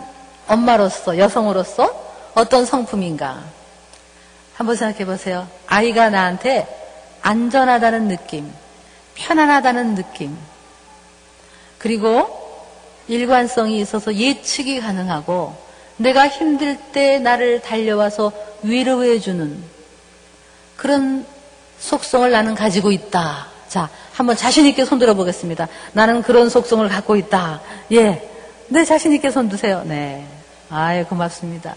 [0.46, 3.42] 엄마로서, 여성으로서 어떤 성품인가?
[4.55, 5.48] 한번 생각해 보세요.
[5.66, 6.79] 아이가 나한테
[7.22, 8.50] 안전하다는 느낌,
[9.14, 10.37] 편안하다는 느낌,
[11.78, 12.38] 그리고
[13.09, 15.56] 일관성이 있어서 예측이 가능하고
[15.96, 19.62] 내가 힘들 때 나를 달려와서 위로해주는
[20.76, 21.26] 그런
[21.78, 23.48] 속성을 나는 가지고 있다.
[23.68, 25.68] 자, 한번 자신있게 손 들어 보겠습니다.
[25.92, 27.61] 나는 그런 속성을 갖고 있다.
[27.92, 28.28] 예.
[28.68, 29.83] 네, 자신있게 손 드세요.
[29.85, 30.26] 네.
[30.70, 31.74] 아예 고맙습니다.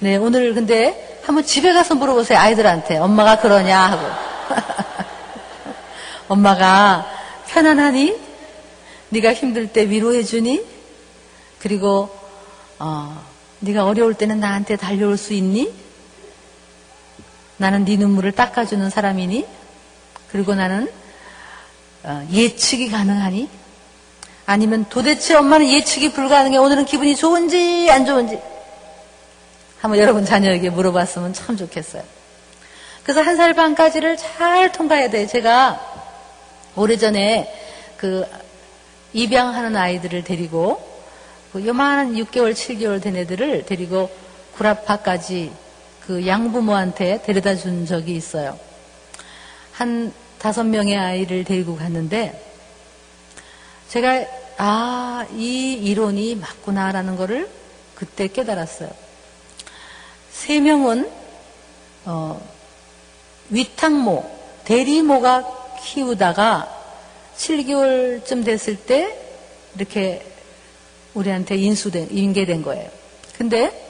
[0.00, 2.38] 네, 오늘 근데 한번 집에 가서 물어보세요.
[2.38, 2.98] 아이들한테.
[2.98, 4.37] 엄마가 그러냐 하고.
[6.28, 7.06] 엄마가
[7.48, 8.16] 편안하니?
[9.10, 10.64] 네가 힘들 때 위로해 주니?
[11.58, 12.14] 그리고
[12.78, 13.24] 어,
[13.60, 15.72] 네가 어려울 때는 나한테 달려올 수 있니?
[17.56, 19.46] 나는 네 눈물을 닦아주는 사람이니?
[20.30, 20.90] 그리고 나는
[22.04, 23.48] 어, 예측이 가능하니?
[24.46, 26.56] 아니면 도대체 엄마는 예측이 불가능해.
[26.56, 28.40] 오늘은 기분이 좋은지 안 좋은지
[29.80, 32.02] 한번 여러분 자녀에게 물어봤으면 참 좋겠어요.
[33.08, 35.26] 그래서 한 살 반까지를 잘 통과해야 돼요.
[35.26, 35.80] 제가
[36.76, 37.50] 오래전에
[37.96, 38.26] 그
[39.14, 40.86] 입양하는 아이들을 데리고
[41.50, 44.10] 그 요만한 6개월, 7개월 된 애들을 데리고
[44.56, 45.50] 구라파까지
[46.06, 48.60] 그 양부모한테 데려다 준 적이 있어요.
[49.72, 52.38] 한 다섯 명의 아이를 데리고 갔는데
[53.88, 54.26] 제가
[54.58, 57.48] 아, 이 이론이 맞구나라는 거를
[57.94, 58.90] 그때 깨달았어요.
[60.30, 61.10] 세 명은
[62.04, 62.57] 어,
[63.50, 66.76] 위탁모, 대리모가 키우다가
[67.36, 69.16] 7개월쯤 됐을 때
[69.76, 70.24] 이렇게
[71.14, 72.90] 우리한테 인수된, 인계된 거예요.
[73.36, 73.86] 근데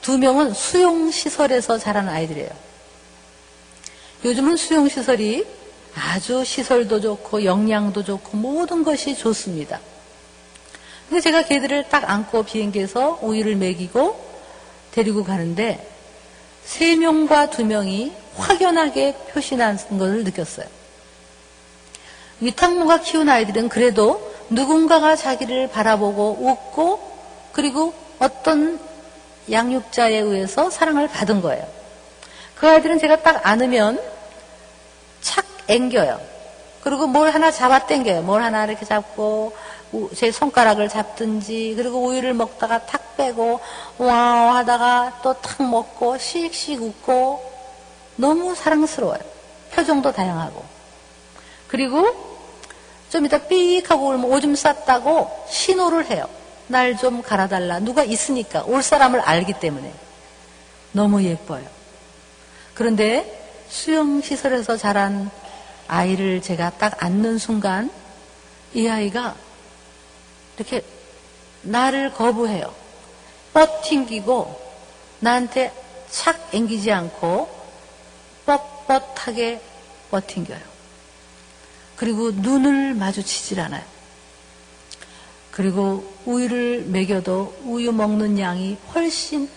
[0.00, 2.50] 두 명은 수용시설에서 자란 아이들이에요.
[4.24, 5.44] 요즘은 수용시설이
[5.94, 9.80] 아주 시설도 좋고 영양도 좋고 모든 것이 좋습니다.
[11.08, 14.24] 근데 제가 걔들을 딱 안고 비행기에서 우유를 먹이고
[14.92, 15.88] 데리고 가는데
[16.64, 20.66] 세 명과 두 명이 확연하게 표시난 것을 느꼈어요.
[22.40, 27.16] 위탁모가 키운 아이들은 그래도 누군가가 자기를 바라보고 웃고
[27.52, 28.78] 그리고 어떤
[29.50, 31.66] 양육자에 의해서 사랑을 받은 거예요.
[32.56, 34.00] 그 아이들은 제가 딱 안으면
[35.20, 36.20] 착 앵겨요.
[36.82, 38.22] 그리고 뭘 하나 잡아 당겨요.
[38.22, 39.56] 뭘 하나 이렇게 잡고
[40.14, 43.60] 제 손가락을 잡든지 그리고 우유를 먹다가 탁 빼고
[43.98, 47.55] 와 하다가 또 탁 먹고 씩씩 웃고
[48.16, 49.20] 너무 사랑스러워요.
[49.72, 50.64] 표정도 다양하고
[51.68, 52.04] 그리고
[53.10, 56.28] 좀 이따 삑 하고 울면 오줌 쌌다고 신호를 해요.
[56.68, 57.78] 날 좀 갈아달라.
[57.78, 59.92] 누가 있으니까 올 사람을 알기 때문에
[60.92, 61.64] 너무 예뻐요.
[62.74, 65.30] 그런데 수영시설에서 자란
[65.88, 67.90] 아이를 제가 딱 안는 순간
[68.74, 69.34] 이 아이가
[70.56, 70.82] 이렇게
[71.62, 72.72] 나를 거부해요.
[73.52, 74.60] 뻗 튕기고
[75.20, 75.72] 나한테
[76.10, 77.55] 착 앵기지 않고
[78.46, 79.60] 뻣뻣하게
[80.10, 80.60] 뻗튕겨요.
[81.96, 83.82] 그리고 눈을 마주치질 않아요.
[85.50, 89.50] 그리고 우유를 먹여도 우유 먹는 양이 훨씬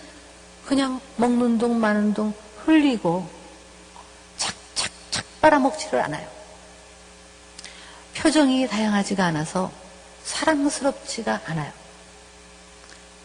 [0.64, 2.32] 그냥 먹는 동 마는 동
[2.64, 3.28] 흘리고
[4.38, 6.26] 착착착 빨아먹지를 않아요.
[8.14, 9.70] 표정이 다양하지가 않아서
[10.24, 11.72] 사랑스럽지가 않아요.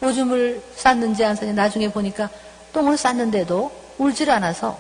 [0.02, 2.30] 오줌을 쌌는지 안 쌌는지 나중에 보니까
[2.74, 4.78] 똥을 쌌는데도 울질 않아서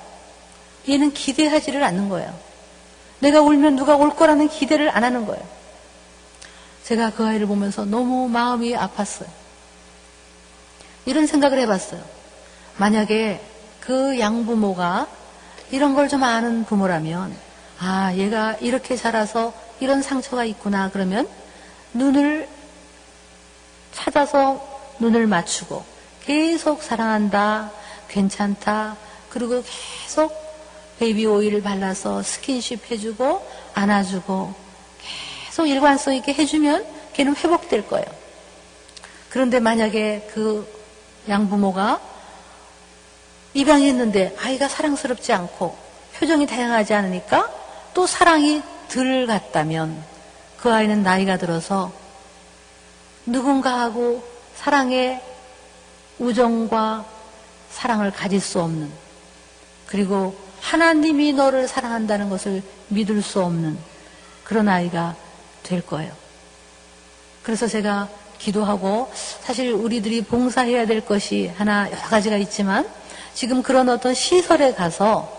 [0.87, 2.33] 얘는 기대하지를 않는 거예요.
[3.19, 5.43] 내가 울면 누가 올 거라는 기대를 안 하는 거예요.
[6.83, 9.27] 제가 그 아이를 보면서 너무 마음이 아팠어요.
[11.05, 12.01] 이런 생각을 해봤어요.
[12.77, 13.41] 만약에
[13.79, 15.07] 그 양부모가
[15.71, 17.35] 이런 걸 좀 아는 부모라면,
[17.79, 20.89] 아, 얘가 이렇게 자라서 이런 상처가 있구나.
[20.91, 21.27] 그러면
[21.93, 22.47] 눈을
[23.91, 24.63] 찾아서
[24.99, 25.83] 눈을 맞추고
[26.23, 27.71] 계속 사랑한다,
[28.07, 28.95] 괜찮다,
[29.29, 30.44] 그리고 계속
[30.99, 34.53] 베이비 오일을 발라서 스킨십 해주고 안아주고
[35.47, 38.05] 계속 일관성 있게 해주면 걔는 회복될 거예요.
[39.29, 40.67] 그런데 만약에 그
[41.27, 41.99] 양부모가
[43.53, 45.77] 입양했는데 아이가 사랑스럽지 않고
[46.15, 47.51] 표정이 다양하지 않으니까
[47.93, 50.03] 또 사랑이 덜 갔다면
[50.57, 51.91] 그 아이는 나이가 들어서
[53.25, 54.23] 누군가하고
[54.55, 55.21] 사랑의
[56.19, 57.05] 우정과
[57.71, 58.91] 사랑을 가질 수 없는
[59.85, 63.77] 그리고 하나님이 너를 사랑한다는 것을 믿을 수 없는
[64.43, 65.15] 그런 아이가
[65.61, 66.11] 될 거예요.
[67.43, 72.89] 그래서 제가 기도하고 사실 우리들이 봉사해야 될 것이 하나 여러 가지가 있지만
[73.35, 75.31] 지금 그런 어떤 시설에 가서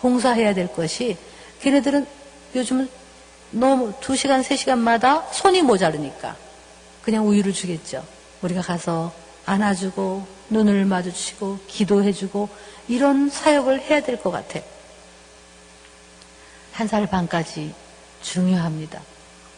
[0.00, 1.18] 봉사해야 될 것이
[1.60, 2.06] 걔네들은
[2.54, 2.88] 요즘은
[3.50, 6.34] 너무 두 시간, 세 시간마다 손이 모자르니까
[7.02, 8.02] 그냥 우유를 주겠죠.
[8.40, 9.12] 우리가 가서
[9.44, 12.48] 안아주고 눈을 마주치고 기도해주고
[12.88, 14.62] 이런 사역을 해야 될 것 같아요.
[16.72, 17.74] 한살 반까지
[18.22, 19.00] 중요합니다.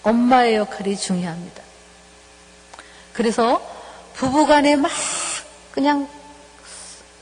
[0.03, 1.63] 엄마의 역할이 중요합니다.
[3.13, 3.61] 그래서
[4.15, 4.91] 부부간에 막
[5.73, 6.09] 그냥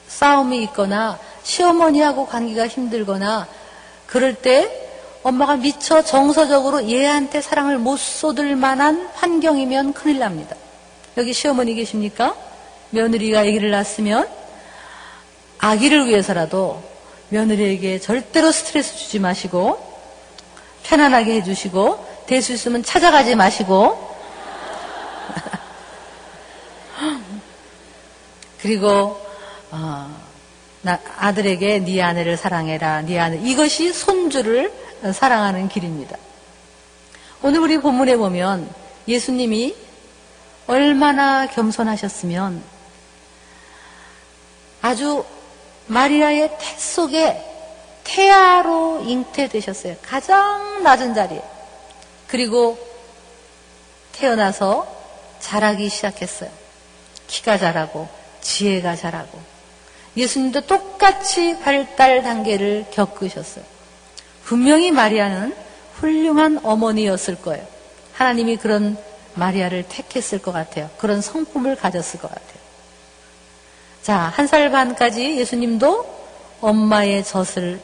[0.09, 3.49] 싸움이 있거나 시어머니하고 관계가 힘들거나
[4.07, 4.83] 그럴 때
[5.23, 10.55] 엄마가 미처 정서적으로 얘한테 사랑을 못 쏟을 만한 환경이면 큰일 납니다.
[11.17, 12.37] 여기 시어머니 계십니까?
[12.91, 14.29] 며느리가 아기를 낳았으면
[15.59, 16.83] 아기를 위해서라도
[17.29, 19.85] 며느리에게 절대로 스트레스 주지 마시고
[20.85, 24.17] 편안하게 해주시고 될 수 있으면 찾아가지 마시고.
[28.61, 29.17] 그리고
[29.71, 30.11] 어,
[31.19, 33.03] 아들에게 네 아내를 사랑해라.
[33.03, 33.39] 네 아내.
[33.39, 34.73] 이것이 손주를
[35.13, 36.17] 사랑하는 길입니다.
[37.43, 38.69] 오늘 우리 본문에 보면
[39.07, 39.77] 예수님이
[40.67, 42.63] 얼마나 겸손하셨으면
[44.87, 45.25] 아주
[45.89, 47.43] 마리아의 태 속에
[48.05, 49.97] 태아로 잉태되셨어요.
[50.01, 51.43] 가장 낮은 자리에.
[52.29, 52.79] 그리고
[54.13, 54.87] 태어나서
[55.41, 56.51] 자라기 시작했어요.
[57.27, 58.09] 키가 자라고
[58.41, 59.41] 지혜가 자라고
[60.17, 63.65] 예수님도 똑같이 발달 단계를 겪으셨어요.
[64.45, 65.57] 분명히 마리아는
[65.95, 67.67] 훌륭한 어머니였을 거예요.
[68.13, 68.97] 하나님이 그런
[69.35, 70.89] 마리아를 택했을 것 같아요.
[70.97, 72.56] 그런 성품을 가졌을 것 같아요.
[74.07, 76.07] 자, 한 살 반까지 예수님도
[76.61, 77.81] 엄마의 젖을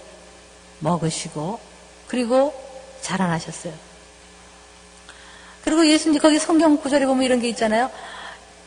[0.78, 1.58] 먹으시고,
[2.06, 2.54] 그리고
[3.00, 3.72] 자라나셨어요.
[5.64, 7.90] 그리고 예수님, 거기 성경 구절에 보면 이런 게 있잖아요.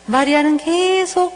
[0.08, 1.34] 마리아는 계속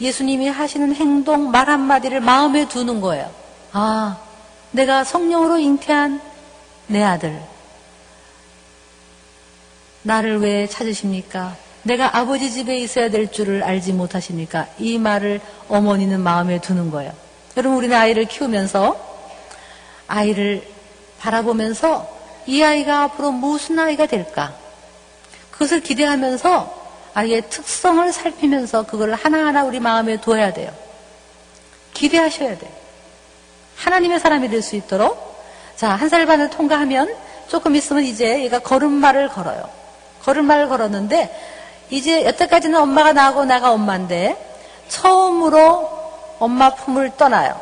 [0.00, 3.30] 예수님이 하시는 행동, 말 한마디를 마음에 두는 거예요.
[3.72, 4.16] 아,
[4.70, 6.18] 내가 성령으로 잉태한
[6.86, 7.42] 내 아들.
[10.00, 11.54] 나를 왜 찾으십니까?
[11.86, 14.66] 내가 아버지 집에 있어야 될 줄을 알지 못하십니까?
[14.78, 17.12] 이 말을 어머니는 마음에 두는 거예요.
[17.56, 18.96] 여러분, 우리는 아이를 키우면서
[20.08, 20.66] 아이를
[21.20, 22.08] 바라보면서
[22.46, 24.54] 이 아이가 앞으로 무슨 아이가 될까?
[25.52, 30.72] 그것을 기대하면서 아이의 특성을 살피면서 그걸 하나하나 우리 마음에 둬야 돼요.
[31.94, 32.70] 기대하셔야 돼요.
[33.76, 35.24] 하나님의 사람이 될 수 있도록.
[35.76, 37.14] 자, 한 살 반을 통과하면
[37.48, 39.68] 조금 있으면 이제 얘가 걸음마를 걸어요.
[40.22, 41.54] 걸음마를 걸었는데
[41.90, 44.36] 이제 여태까지는 엄마가 나고 나가 엄마인데
[44.88, 45.90] 처음으로
[46.38, 47.60] 엄마 품을 떠나요.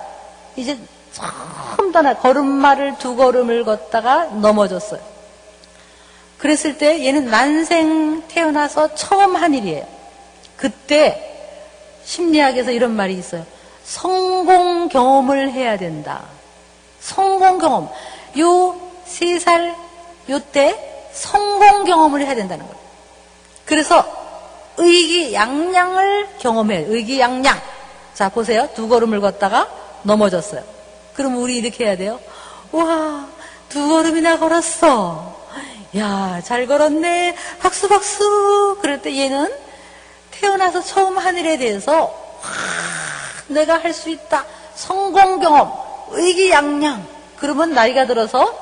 [0.56, 0.78] 이제
[1.12, 5.00] 처음 떠나 걸음마를 두 걸음을 걷다가 넘어졌어요.
[6.38, 9.87] 그랬을 때 얘는 난생 태어나서 처음 한 일이에요.
[10.56, 11.30] 그때
[12.04, 13.44] 심리학에서 이런 말이 있어요.
[13.84, 16.22] 성공 경험을 해야 된다.
[17.00, 17.88] 성공 경험.
[18.38, 19.74] 요 세 살,
[20.28, 22.73] 요때 성공 경험을 해야 된다는 거예요.
[23.64, 24.05] 그래서
[24.77, 26.92] 의기양양을 경험해요.
[26.92, 27.61] 의기양양.
[28.14, 28.68] 자, 보세요.
[28.74, 29.68] 두 걸음을 걷다가
[30.03, 30.62] 넘어졌어요.
[31.14, 32.20] 그럼 우리 이렇게 해야 돼요.
[32.72, 33.27] 와,
[33.68, 35.35] 두 걸음이나 걸었어.
[35.96, 37.37] 야, 잘 걸었네.
[37.61, 38.79] 박수, 박수.
[38.83, 39.53] 그럴 때 얘는
[40.33, 42.50] 태어나서 처음 하늘에 대해서, 와,
[43.48, 44.44] 내가 할 수 있다.
[44.74, 45.72] 성공 경험,
[46.11, 47.07] 의기양양.
[47.37, 48.59] 그러면 나이가 들어서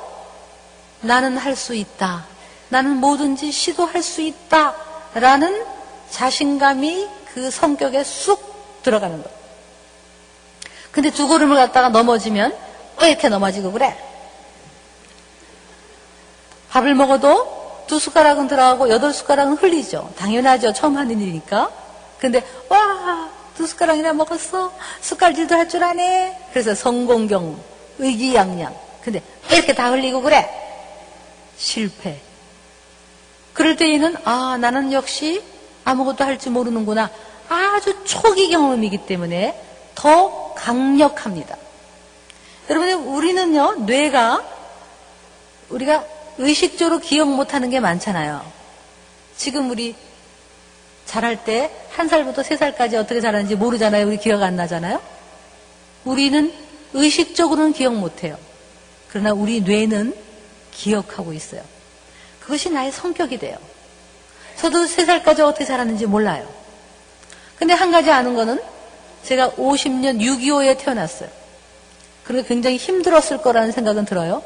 [1.00, 2.24] 나는 할 수 있다.
[2.68, 4.74] 나는 뭐든지 시도할 수 있다.
[5.14, 5.64] 라는
[6.10, 9.38] 자신감이 그 성격에 쑥 들어가는 거예요.
[10.90, 12.54] 근데 두 걸음을 갖다가 넘어지면
[13.00, 13.96] 왜 이렇게 넘어지고 그래?
[16.70, 20.12] 밥을 먹어도 두 숟가락은 들어가고 여덟 숟가락은 흘리죠.
[20.18, 20.72] 당연하죠.
[20.72, 21.70] 처음 하는 일이니까.
[22.18, 24.72] 근데 와, 두 숟가락이나 먹었어.
[25.00, 26.38] 숟갈질도 할 줄 아네.
[26.52, 27.58] 그래서 성공경,
[27.98, 28.74] 의기양양.
[29.02, 30.48] 근데 왜 이렇게 다 흘리고 그래?
[31.58, 32.20] 실패.
[33.52, 35.42] 그럴 때에는 아, 나는 역시
[35.84, 37.10] 아무것도 할 줄 모르는구나.
[37.48, 39.60] 아주 초기 경험이기 때문에
[39.94, 41.56] 더 강력합니다.
[42.70, 44.42] 여러분, 우리는요, 뇌가
[45.68, 46.04] 우리가
[46.38, 48.42] 의식적으로 기억 못하는 게 많잖아요.
[49.36, 49.94] 지금 우리
[51.06, 54.06] 자랄 때 한 살부터 세 살까지 어떻게 자랐는지 모르잖아요.
[54.06, 55.00] 우리 기억 안 나잖아요.
[56.04, 56.52] 우리는
[56.94, 58.38] 의식적으로는 기억 못해요.
[59.10, 60.14] 그러나 우리 뇌는
[60.72, 61.62] 기억하고 있어요.
[62.42, 63.56] 그것이 나의 성격이 돼요.
[64.56, 66.48] 저도 세 살까지 어떻게 자랐는지 몰라요.
[67.56, 68.60] 근데 한 가지 아는 거는
[69.22, 71.28] 제가 50년 6.25에 태어났어요.
[72.24, 74.42] 그러니 굉장히 힘들었을 거라는 생각은 들어요.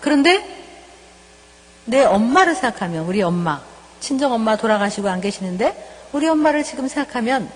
[0.00, 0.42] 그런데
[1.84, 3.62] 내 엄마를 생각하면 우리 엄마
[4.00, 7.50] 친정 엄마 돌아가시고 안 계시는데 우리 엄마를 지금 생각하면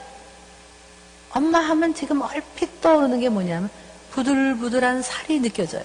[1.31, 3.69] 엄마 하면 지금 얼핏 떠오르는 게 뭐냐면
[4.13, 5.83] 부들부들한 살이 느껴져요.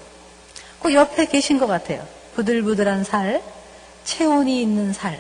[0.79, 2.07] 꼭 옆에 계신 것 같아요.
[2.35, 3.41] 부들부들한 살,
[4.03, 5.19] 체온이 있는 살.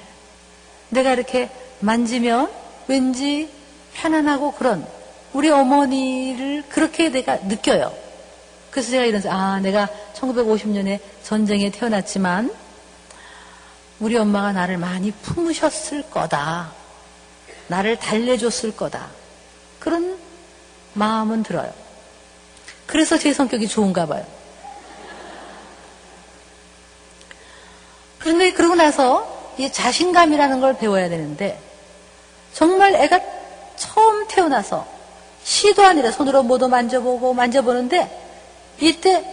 [0.89, 2.51] 내가 이렇게 만지면
[2.87, 3.49] 왠지
[3.93, 4.85] 편안하고 그런
[5.33, 7.93] 우리 어머니를 그렇게 내가 느껴요.
[8.69, 12.53] 그래서 제가 이런, 아, 내가 1950년에 전쟁에 태어났지만
[13.99, 16.71] 우리 엄마가 나를 많이 품으셨을 거다.
[17.67, 19.07] 나를 달래줬을 거다.
[19.79, 20.17] 그런
[20.93, 21.71] 마음은 들어요.
[22.85, 24.25] 그래서 제 성격이 좋은가 봐요.
[28.21, 31.59] 그런데 그러고 나서 이 자신감이라는 걸 배워야 되는데
[32.53, 33.19] 정말 애가
[33.75, 34.85] 처음 태어나서
[35.43, 38.21] 시도 아니라 손으로 뭐도 만져보고 만져보는데
[38.79, 39.25] 이때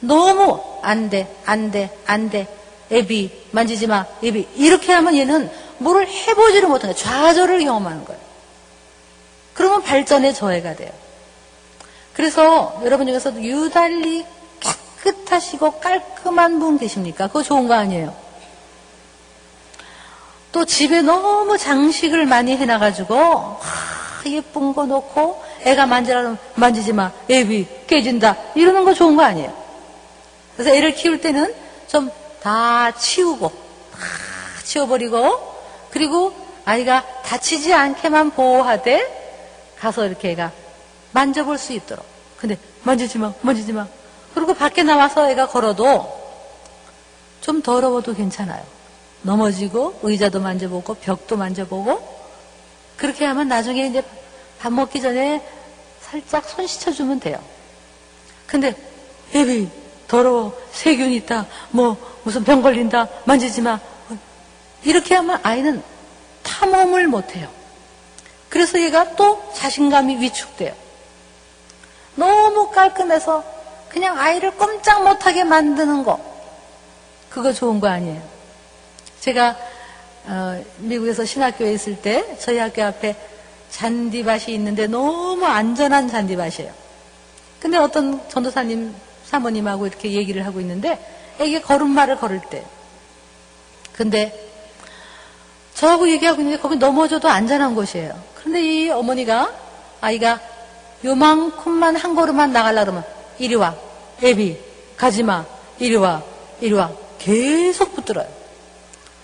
[0.00, 2.46] 너무 안 돼, 안 돼, 안 돼.
[2.90, 4.48] 애비, 만지지 마, 애비.
[4.56, 6.94] 이렇게 하면 얘는 뭐를 해보지를 못하는.
[6.94, 8.20] 좌절을 경험하는 거예요.
[9.54, 10.90] 그러면 발전의 저해가 돼요.
[12.12, 14.24] 그래서 여러분 중에서도 유달리
[15.04, 17.28] 깨끗하시고 깔끔한 분 계십니까?
[17.28, 18.14] 그거 좋은 거 아니에요?
[20.52, 27.10] 또 집에 너무 장식을 많이 해놔가지고, 하, 예쁜 거 놓고, 애가 만지라면 만지지 마.
[27.28, 28.36] 애비, 깨진다.
[28.54, 29.52] 이러는 거 좋은 거 아니에요.
[30.56, 31.54] 그래서 애를 키울 때는
[31.88, 32.10] 좀
[32.44, 33.56] 다 치우고, 다
[34.64, 35.54] 치워버리고,
[35.90, 36.34] 그리고
[36.66, 40.52] 아이가 다치지 않게만 보호하되, 가서 이렇게 애가
[41.12, 42.04] 만져볼 수 있도록.
[42.36, 43.86] 근데 만지지 마, 만지지 마.
[44.34, 46.22] 그리고 밖에 나와서 애가 걸어도
[47.40, 48.62] 좀 더러워도 괜찮아요.
[49.22, 52.14] 넘어지고, 의자도 만져보고, 벽도 만져보고,
[52.96, 54.02] 그렇게 하면 나중에 이제
[54.58, 55.42] 밥 먹기 전에
[56.00, 57.38] 살짝 손 씻어주면 돼요.
[58.46, 58.74] 근데
[59.34, 59.68] 애비
[60.06, 63.80] 더러워 세균 있다 뭐 무슨 병 걸린다 만지지 마
[64.84, 65.82] 이렇게 하면 아이는
[66.42, 67.48] 탐험을 못해요.
[68.48, 70.74] 그래서 얘가 또 자신감이 위축돼요.
[72.14, 73.42] 너무 깔끔해서
[73.94, 76.18] 그냥 아이를 꼼짝 못하게 만드는 거
[77.30, 78.20] 그거 좋은 거 아니에요.
[79.20, 79.56] 제가
[80.26, 83.14] 어, 미국에서 신학교에 있을 때 저희 학교 앞에
[83.70, 86.72] 잔디밭이 있는데 너무 안전한 잔디밭이에요.
[87.60, 88.92] 근데 어떤 전도사님
[89.26, 90.98] 사모님하고 이렇게 얘기를 하고 있는데
[91.38, 92.64] 애기 걸음마를 걸을 때
[93.92, 94.50] 근데
[95.74, 98.20] 저하고 얘기하고 있는데 거기 넘어져도 안전한 곳이에요.
[98.34, 99.54] 그런데 이 어머니가
[100.00, 100.40] 아이가
[101.04, 103.74] 요만큼만 한 걸음만 나가려 그러면 이리 와
[104.22, 104.58] 애비
[104.96, 105.44] 가지마
[105.78, 106.22] 이리 와
[106.60, 108.26] 이리 와 계속 붙들어요.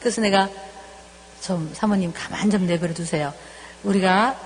[0.00, 0.48] 그래서 내가
[1.40, 3.32] 좀 사모님 가만 좀 내버려 두세요.
[3.84, 4.36] 우리가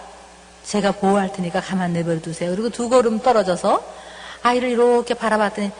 [0.65, 2.51] 제가 보호할 테니까 가만 내버려 두세요.
[2.51, 3.83] 그리고 두 걸음 떨어져서
[4.43, 5.71] 아이를 이렇게 바라봤더니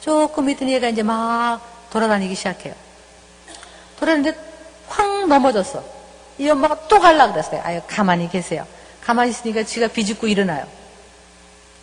[0.00, 1.60] 조금 있더니 얘가 이제 막
[1.90, 2.74] 돌아다니기 시작해요.
[3.98, 4.38] 돌아다니는데
[4.88, 5.84] 확 넘어졌어.
[6.38, 7.60] 이 엄마가 또 갈라 그랬어요.
[7.64, 8.66] 아유 가만히 계세요.
[9.04, 10.66] 가만히 있으니까 지가 비집고 일어나요.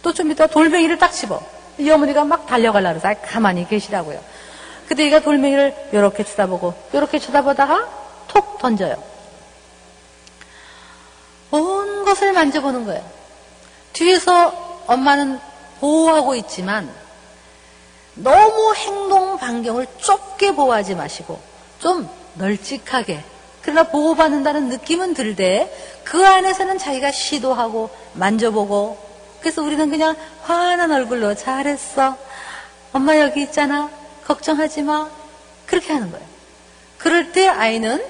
[0.05, 1.41] 또 좀 이따 돌멩이를 딱 집어.
[1.79, 4.21] 이 어머니가 막 달려갈라 그래서 가만히 계시라고요.
[4.87, 7.89] 그때 얘가 돌멩이를 이렇게 쳐다보고 이렇게 쳐다보다가
[8.27, 9.01] 톡 던져요.
[11.49, 13.03] 온 것을 만져보는 거예요.
[13.93, 15.39] 뒤에서 엄마는
[15.79, 16.87] 보호하고 있지만
[18.13, 21.39] 너무 행동 반경을 좁게 보호하지 마시고
[21.79, 23.23] 좀 널찍하게
[23.63, 29.04] 그러나 보호받는다는 느낌은 들되 그 안에서는 자기가 시도하고 만져보고
[29.45, 32.17] 그래서 우리는 그냥 환한 얼굴로 잘했어
[32.91, 33.91] 엄마 여기 있잖아
[34.25, 35.07] 걱정하지 마
[35.67, 36.25] 그렇게 하는 거예요.
[36.97, 38.03] 그럴 때 아이는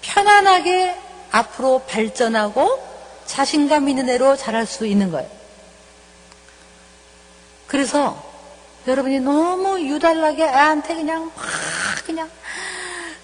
[0.00, 0.96] 편안하게
[1.32, 2.80] 앞으로 발전하고
[3.26, 5.28] 자신감 있는 애로 자랄 수 있는 거예요.
[7.66, 8.22] 그래서
[8.86, 12.30] 여러분이 너무 유달나게 애한테 그냥 확 그냥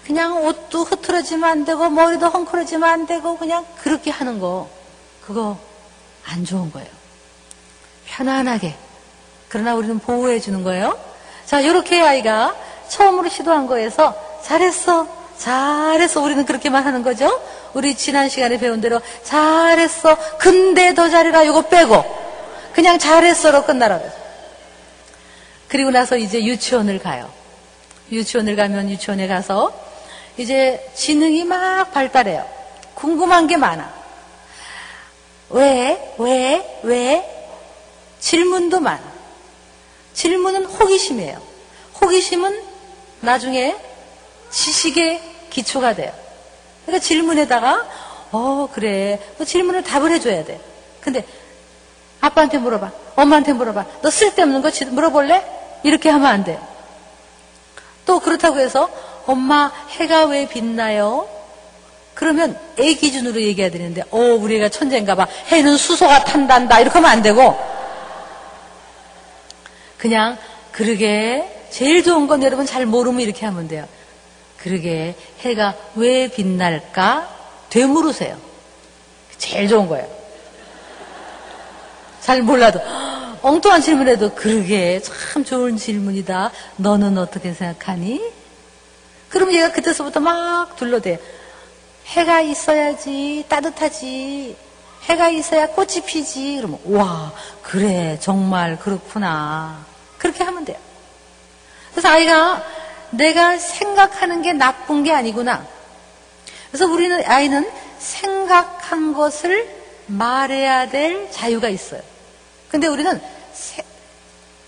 [0.05, 4.69] 그냥 옷도 흐트러지면 안 되고 머리도 헝클어지면 안 되고 그냥 그렇게 하는 거
[5.25, 5.57] 그거
[6.25, 6.96] 안 좋은 거예요.
[8.17, 8.73] 편안하게
[9.47, 10.99] 그러나 우리는 보호해 주는 거예요.
[11.45, 12.55] 자 이렇게 아이가
[12.89, 15.07] 처음으로 시도한 거에서 잘했어
[15.37, 17.39] 잘했어 우리는 그렇게만 하는 거죠.
[17.73, 22.03] 우리 지난 시간에 배운 대로 잘했어 근데 더 잘해라 이거 빼고
[22.73, 23.99] 그냥 잘했어로 끝나라
[25.67, 27.29] 그리고 나서 이제 유치원을 가요.
[28.11, 29.71] 유치원을 가면 유치원에 가서
[30.37, 32.45] 이제 지능이 막 발달해요.
[32.95, 33.93] 궁금한 게 많아.
[35.49, 37.36] 왜, 왜, 왜?
[38.19, 39.01] 질문도 많아.
[40.13, 41.41] 질문은 호기심이에요.
[42.01, 42.61] 호기심은
[43.21, 43.75] 나중에
[44.49, 46.11] 지식의 기초가 돼요.
[46.85, 47.85] 그러니까 질문에다가,
[48.31, 49.19] 어, 그래.
[49.37, 50.59] 뭐 질문을 답을 해줘야 돼.
[51.01, 51.25] 근데
[52.21, 52.91] 아빠한테 물어봐.
[53.15, 53.85] 엄마한테 물어봐.
[54.01, 55.45] 너 쓸데없는 거 물어볼래?
[55.83, 56.59] 이렇게 하면 안 돼.
[58.05, 58.89] 또 그렇다고 해서
[59.25, 61.27] 엄마 해가 왜 빛나요?
[62.13, 65.27] 그러면 애 기준으로 얘기해야 되는데 어 우리 애가 천재인가 봐.
[65.47, 66.79] 해는 수소가 탄단다.
[66.79, 67.55] 이렇게 하면 안 되고
[69.97, 70.37] 그냥
[70.71, 73.87] 그러게 제일 좋은 건 여러분 잘 모르면 이렇게 하면 돼요.
[74.57, 77.35] 그러게 해가 왜 빛날까?
[77.69, 78.37] 되물으세요.
[79.37, 80.07] 제일 좋은 거예요.
[82.21, 82.79] 잘 몰라도
[83.41, 86.51] 엉뚱한 질문해도 그러게 참 좋은 질문이다.
[86.77, 88.21] 너는 어떻게 생각하니?
[89.29, 91.19] 그럼 얘가 그때서부터 막 둘러대.
[92.07, 94.55] 해가 있어야지 따뜻하지.
[95.03, 96.57] 해가 있어야 꽃이 피지.
[96.57, 97.31] 그러면 와
[97.61, 99.85] 그래 정말 그렇구나.
[100.17, 100.77] 그렇게 하면 돼요.
[101.91, 102.63] 그래서 아이가
[103.11, 105.65] 내가 생각하는 게 나쁜 게 아니구나.
[106.69, 109.67] 그래서 우리는 아이는 생각한 것을
[110.07, 112.01] 말해야 될 자유가 있어요.
[112.69, 113.19] 근데 우리는
[113.53, 113.83] 세,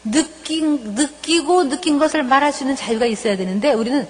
[0.04, 4.08] 느낀, 느끼고 느낀 것을 말할 수 있는 자유가 있어야 되는데 우리는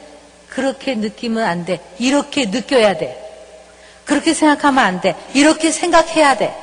[0.48, 1.80] 그렇게 느끼면 안 돼.
[2.00, 3.26] 이렇게 느껴야 돼.
[4.06, 5.16] 그렇게 생각하면 안 돼.
[5.34, 6.56] 이렇게 생각해야 돼.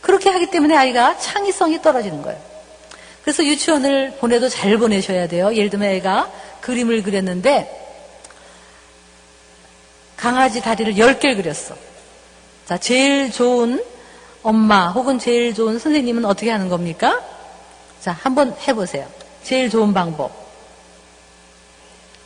[0.00, 2.47] 그렇게 하기 때문에 아이가 창의성이 떨어지는 거예요.
[3.28, 5.54] 그래서 유치원을 보내도 잘 보내셔야 돼요.
[5.54, 7.68] 예를 들면 애가 그림을 그렸는데
[10.16, 11.76] 강아지 다리를 10개를 그렸어.
[12.64, 13.84] 자, 제일 좋은
[14.42, 17.20] 엄마 혹은 제일 좋은 선생님은 어떻게 하는 겁니까?
[18.00, 19.06] 자, 한번 해보세요.
[19.42, 20.32] 제일 좋은 방법.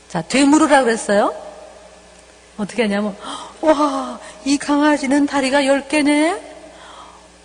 [0.08, 1.34] 자, 되물으라 그랬어요.
[2.58, 3.16] 어떻게 하냐면,
[3.60, 6.40] 와, 이 강아지는 다리가 10개네?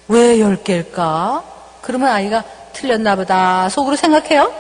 [0.10, 1.44] 왜 10개일까?
[1.82, 2.44] 그러면 아이가
[2.78, 4.54] 틀렸나 보다 속으로 생각해요.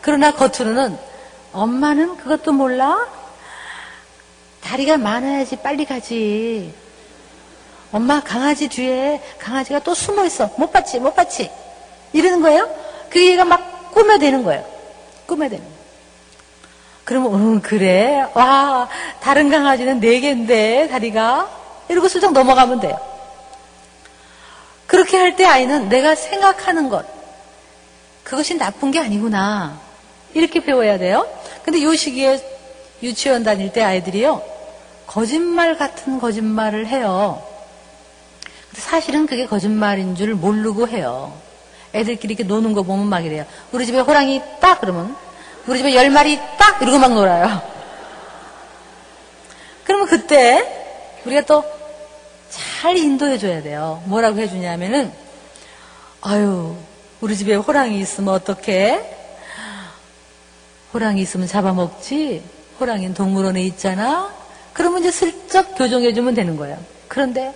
[0.00, 0.96] 그러나 겉으로는
[1.52, 3.06] 엄마는 그것도 몰라?
[4.62, 6.72] 다리가 많아야지 빨리 가지.
[7.92, 10.48] 엄마 강아지 뒤에 강아지가 또 숨어 있어.
[10.56, 11.50] 못 봤지, 못 봤지.
[12.14, 12.70] 이러는 거예요.
[13.10, 14.64] 그 얘가 막 꾸며대는 거예요.
[15.26, 15.82] 꾸며대는 거예요.
[17.04, 18.24] 그러면, 응, 그래.
[18.32, 18.88] 와,
[19.20, 21.50] 다른 강아지는 네 개인데, 다리가.
[21.88, 22.98] 이러고 슬쩍 넘어가면 돼요.
[24.86, 27.04] 그렇게 할 때 아이는 내가 생각하는 것,
[28.32, 29.78] 그것이 나쁜 게 아니구나.
[30.32, 31.28] 이렇게 배워야 돼요.
[31.66, 32.42] 근데 요 시기에
[33.02, 34.40] 유치원 다닐 때 아이들이요,
[35.06, 37.42] 거짓말 같은 거짓말을 해요.
[38.72, 41.34] 사실은 그게 거짓말인 줄 모르고 해요.
[41.92, 43.44] 애들끼리 이렇게 노는 거 보면 막 이래요.
[43.70, 44.78] 우리 집에 호랑이 있다?
[44.78, 45.14] 그러면
[45.66, 46.78] 우리 집에 열 마리 있다?
[46.80, 47.60] 이러고 막 놀아요.
[49.84, 51.62] 그러면 그때 우리가 또
[52.48, 54.02] 잘 인도해 줘야 돼요.
[54.06, 55.12] 뭐라고 해주냐면은,
[56.20, 56.76] 아유,
[57.22, 59.00] 우리 집에 호랑이 있으면 어떡해?
[60.92, 62.42] 호랑이 있으면 잡아먹지?
[62.80, 64.28] 호랑이는 동물원에 있잖아?
[64.72, 66.76] 그러면 이제 슬쩍 교정해주면 되는 거예요.
[67.06, 67.54] 그런데,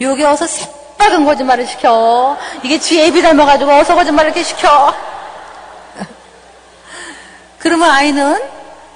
[0.00, 2.36] 여기 어서 새빨간 거짓말을 시켜.
[2.64, 4.92] 이게 쥐 애비 닮아가지고 어서 거짓말을 이렇게 시켜.
[7.60, 8.42] 그러면 아이는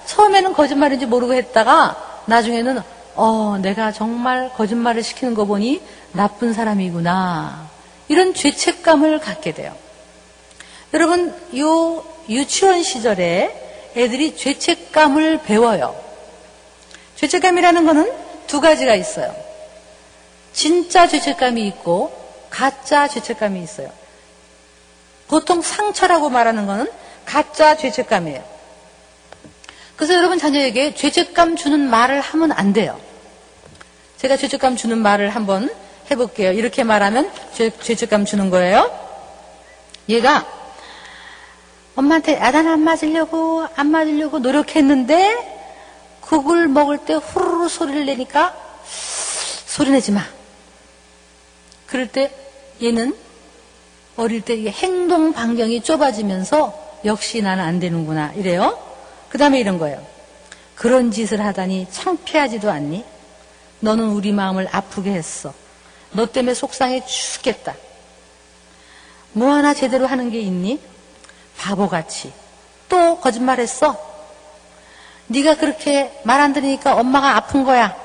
[0.06, 2.82] 처음에는 거짓말인지 모르고 했다가 나중에는
[3.14, 5.80] 어, 내가 정말 거짓말을 시키는 거 보니
[6.10, 7.70] 나쁜 사람이구나.
[8.08, 9.80] 이런 죄책감을 갖게 돼요.
[10.94, 15.96] 여러분, 요 유치원 시절에 애들이 죄책감을 배워요.
[17.16, 18.12] 죄책감이라는 거는
[18.46, 19.34] 두 가지가 있어요.
[20.52, 22.12] 진짜 죄책감이 있고
[22.50, 23.90] 가짜 죄책감이 있어요.
[25.28, 26.90] 보통 상처라고 말하는 거는
[27.24, 28.44] 가짜 죄책감이에요.
[29.96, 33.00] 그래서 여러분 자녀에게 죄책감 주는 말을 하면 안 돼요.
[34.18, 35.70] 제가 죄책감 주는 말을 한번
[36.10, 36.52] 해볼게요.
[36.52, 38.90] 이렇게 말하면 죄, 죄책감 주는 거예요.
[40.08, 40.46] 얘가
[41.94, 45.52] 엄마한테 야단 안 맞으려고 안 맞으려고 노력했는데
[46.20, 50.22] 국을 먹을 때 후루루 소리를 내니까 소리 내지 마.
[51.86, 52.34] 그럴 때
[52.82, 53.14] 얘는
[54.16, 58.78] 어릴 때 행동 반경이 좁아지면서 역시 나는 안 되는구나 이래요.
[59.28, 60.04] 그 다음에 이런 거예요.
[60.74, 63.04] 그런 짓을 하다니 창피하지도 않니?
[63.80, 65.52] 너는 우리 마음을 아프게 했어.
[66.12, 67.74] 너 때문에 속상해 죽겠다.
[69.32, 70.80] 뭐 하나 제대로 하는 게 있니?
[71.58, 72.32] 바보같이.
[72.88, 73.96] 또 거짓말했어.
[75.28, 77.96] 네가 그렇게 말 안 들으니까 엄마가 아픈 거야.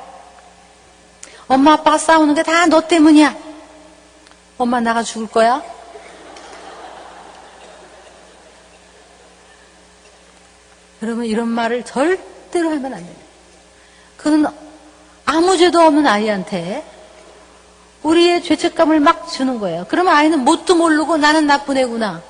[1.47, 3.35] 엄마 아빠가 싸우는 게 다 너 때문이야.
[4.57, 5.61] 엄마 나가 죽을 거야?
[10.99, 13.15] 그러면 이런 말을 절대로 하면 안 돼요.
[14.17, 14.45] 그는
[15.25, 16.83] 아무 죄도 없는 아이한테
[18.03, 19.85] 우리의 죄책감을 막 주는 거예요.
[19.89, 22.21] 그러면 아이는 뭣도 모르고 나는 나쁜 애구나.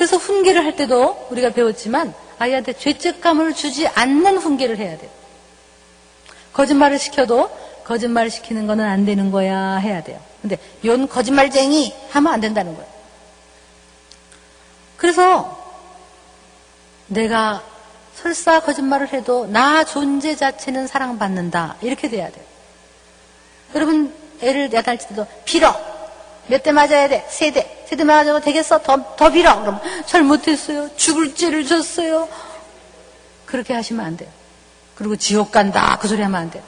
[0.00, 5.10] 그래서 훈계를 할 때도 우리가 배웠지만 아이한테 죄책감을 주지 않는 훈계를 해야 돼요.
[6.54, 7.50] 거짓말을 시켜도
[7.84, 10.18] 거짓말을 시키는 거는 안 되는 거야 해야 돼요.
[10.40, 12.88] 근데 연 거짓말쟁이 하면 안 된다는 거예요.
[14.96, 15.62] 그래서
[17.08, 17.62] 내가
[18.14, 21.76] 설사 거짓말을 해도 나 존재 자체는 사랑받는다.
[21.82, 22.44] 이렇게 돼야 돼요.
[23.74, 25.78] 여러분, 애를 야단할 때도 빌어.
[26.46, 27.26] 몇 대 맞아야 돼?
[27.28, 27.79] 세 대.
[27.90, 28.80] 세대 맞아도 되겠어?
[28.82, 29.62] 더, 더 빌어.
[29.62, 30.94] 그럼 잘못했어요.
[30.94, 32.28] 죽을 죄를 졌어요.
[33.46, 34.30] 그렇게 하시면 안 돼요.
[34.94, 35.98] 그리고 지옥 간다.
[36.00, 36.62] 그 소리 하면 안 돼요.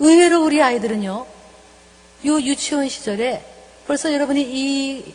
[0.00, 1.26] 의외로 우리 아이들은요,
[2.26, 3.42] 요 유치원 시절에
[3.86, 5.14] 벌써 여러분이 이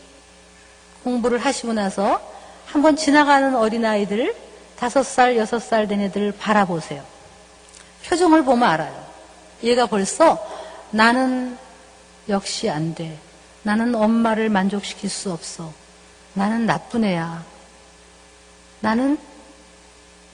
[1.03, 2.19] 공부를 하시고 나서
[2.65, 4.35] 한번 지나가는 어린아이들,
[4.79, 7.03] 다섯 살, 여섯 살 된 애들 바라보세요.
[8.07, 9.05] 표정을 보면 알아요.
[9.61, 10.43] 얘가 벌써
[10.89, 11.55] 나는
[12.29, 13.17] 역시 안 돼.
[13.63, 15.73] 나는 엄마를 만족시킬 수 없어.
[16.33, 17.43] 나는 나쁜 애야.
[18.79, 19.17] 나는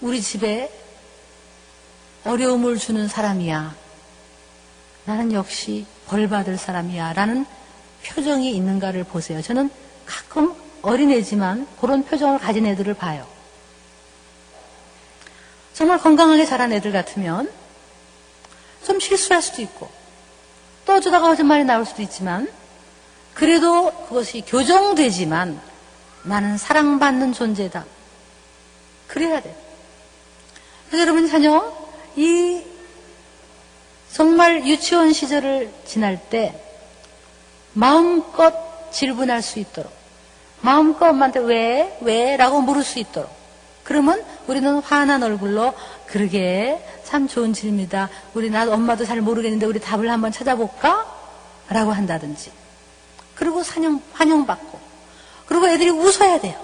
[0.02, 0.70] 우리 집에
[2.24, 3.76] 어려움을 주는 사람이야.
[5.06, 7.14] 나는 역시 벌 받을 사람이야.
[7.14, 7.46] 라는
[8.06, 9.42] 표정이 있는가를 보세요.
[9.42, 9.70] 저는
[10.06, 13.26] 가끔 어린애지만 그런 표정을 가진 애들을 봐요.
[15.74, 17.52] 정말 건강하게 자란 애들 같으면
[18.86, 19.90] 좀 실수할 수도 있고
[20.86, 22.48] 또 어쩌다가 거짓말이 나올 수도 있지만
[23.34, 25.60] 그래도 그것이 교정되지만
[26.24, 27.86] 나는 사랑받는 존재다.
[29.08, 29.56] 그래야 돼.
[30.88, 31.74] 그래서 여러분 자녀
[32.16, 32.62] 이
[34.12, 36.62] 정말 유치원 시절을 지날 때
[37.74, 39.92] 마음껏 질문할 수 있도록
[40.62, 41.98] 마음껏 엄마한테 왜?
[42.02, 42.38] 왜?
[42.38, 43.30] 라고 물을 수 있도록
[43.84, 45.74] 그러면 우리는 환한 얼굴로
[46.08, 48.10] 그러게 참 좋은 질문이다.
[48.34, 51.14] 우리 나 엄마도 잘 모르겠는데 우리 답을 한번 찾아볼까?
[51.70, 52.52] 라고 한다든지
[53.34, 54.80] 그리고 환영, 환영받고
[55.48, 56.60] 그리고 애들이 웃어야 돼요.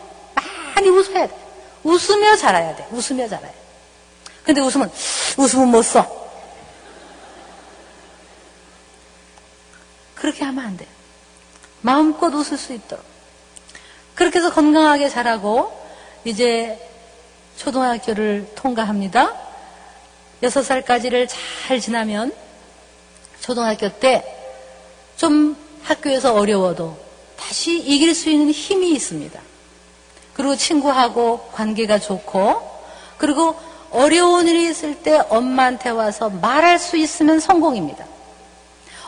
[0.76, 1.36] 많이 웃어야 돼.
[1.84, 2.88] 웃으며 자라야 돼.
[2.92, 3.58] 웃으며 자라야 돼.
[4.44, 4.92] 근데 웃으면
[5.38, 6.22] 웃으면 못 써.
[10.16, 10.90] 그렇게 하면 안 돼요.
[11.82, 13.04] 마음껏 웃을 수 있도록.
[14.14, 15.80] 그렇게 해서 건강하게 자라고
[16.24, 16.91] 이제
[17.58, 19.34] 초등학교를 통과합니다.
[20.44, 22.34] 6살까지를 잘 지나면
[23.40, 24.38] 초등학교 때
[25.22, 26.98] 좀 학교에서 어려워도
[27.38, 29.40] 다시 이길 수 있는 힘이 있습니다.
[30.34, 32.60] 그리고 친구하고 관계가 좋고
[33.20, 33.56] 그리고
[33.92, 38.04] 어려운 일이 있을 때 엄마한테 와서 말할 수 있으면 성공입니다.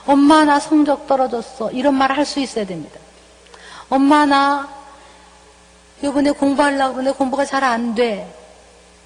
[0.05, 1.71] 엄마 나 성적 떨어졌어.
[1.71, 2.99] 이런 말 할 수 있어야 됩니다.
[3.89, 4.69] 엄마 나
[6.03, 8.27] 이번에 공부하려고 그러는데 공부가 잘 안 돼.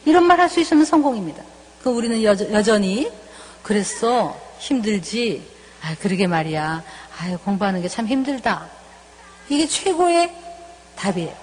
[0.06, 1.44] 이런 말 할 수 있으면 성공입니다.
[1.84, 3.12] 그 우리는 여, 여전히
[3.62, 4.36] 그랬어.
[4.60, 5.44] 힘들지.
[5.84, 6.84] 아, 그러게 말이야.
[7.20, 8.68] 아, 공부하는 게 참 힘들다.
[9.50, 10.32] 이게 최고의
[10.96, 11.34] 답이에요.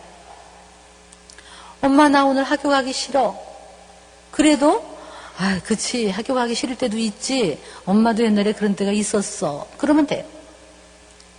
[1.81, 3.37] 엄마 나 오늘 학교 가기 싫어.
[4.31, 4.85] 그래도
[5.39, 6.11] 아, 그치.
[6.11, 7.61] 학교 가기 싫을 때도 있지.
[7.85, 9.67] 엄마도 옛날에 그런 때가 있었어.
[9.79, 10.25] 그러면 돼요.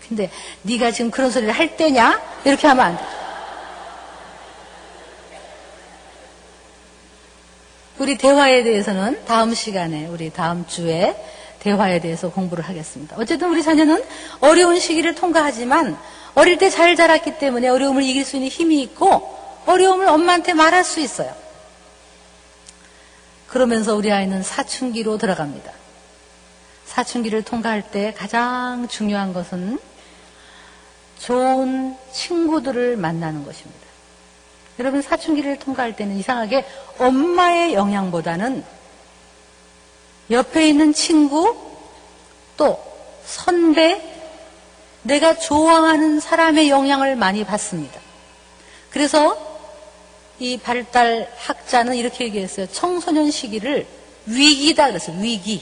[0.08, 0.30] 근데
[0.62, 2.22] 네가 지금 그런 소리를 할 때냐?
[2.46, 3.04] 이렇게 하면 안 돼.
[7.98, 11.16] 우리 대화에 대해서는 다음 시간에 우리 다음 주에
[11.60, 13.16] 대화에 대해서 공부를 하겠습니다.
[13.18, 14.04] 어쨌든 우리 자녀는
[14.42, 15.98] 어려운 시기를 통과하지만
[16.36, 19.34] 어릴 때 잘 자랐기 때문에 어려움을 이길 수 있는 힘이 있고
[19.66, 21.34] 어려움을 엄마한테 말할 수 있어요.
[23.48, 25.72] 그러면서 우리 아이는 사춘기로 들어갑니다.
[26.86, 29.80] 사춘기를 통과할 때 가장 중요한 것은
[31.20, 33.85] 좋은 친구들을 만나는 것입니다.
[34.80, 36.66] 여러분 사춘기를 통과할 때는 이상하게
[36.98, 38.64] 엄마의 영향보다는
[40.32, 41.56] 옆에 있는 친구
[42.58, 42.82] 또
[43.26, 44.02] 선배
[45.04, 48.00] 내가 좋아하는 사람의 영향을 많이 받습니다.
[48.90, 49.38] 그래서
[50.40, 52.68] 이 발달 학자는 이렇게 얘기했어요.
[52.68, 53.88] 청소년 시기를
[54.26, 55.22] 위기다 그랬어요.
[55.22, 55.62] 위기.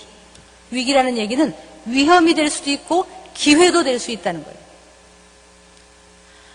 [0.72, 1.54] 위기라는 얘기는
[1.86, 4.58] 위험이 될 수도 있고 기회도 될 수 있다는 거예요.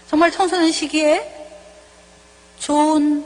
[0.08, 1.37] 정말 청소년 시기에
[2.58, 3.24] 좋은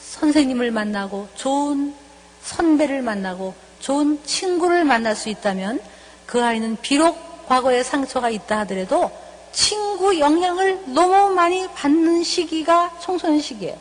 [0.00, 1.94] 선생님을 만나고 좋은
[2.42, 5.80] 선배를 만나고 좋은 친구를 만날 수 있다면
[6.26, 9.10] 그 아이는 비록 과거에 상처가 있다 하더라도
[9.52, 13.76] 친구 영향을 너무 많이 받는 시기가 청소년 시기예요.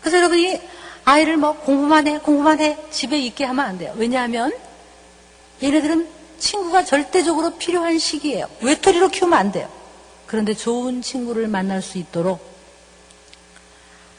[0.00, 0.60] 그래서 여러분이
[1.04, 3.94] 아이를 뭐 공부만 해, 공부만 해, 집에 있게 하면 안 돼요.
[3.96, 4.52] 왜냐하면
[5.62, 6.08] 얘네들은
[6.38, 8.46] 친구가 절대적으로 필요한 시기예요.
[8.60, 9.68] 외톨이로 키우면 안 돼요.
[10.26, 12.53] 그런데 좋은 친구를 만날 수 있도록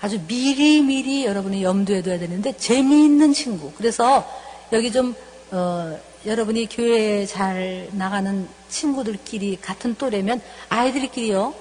[0.05, 3.71] 아주 미리미리 여러분이 염두에 둬야 되는데 재미있는 친구.
[3.71, 4.23] 그래서
[4.71, 5.15] 여기 좀
[5.49, 5.97] 어,
[6.27, 11.55] 여러분이 교회에 잘 나가는 친구들끼리 같은 또래면 아이들끼리요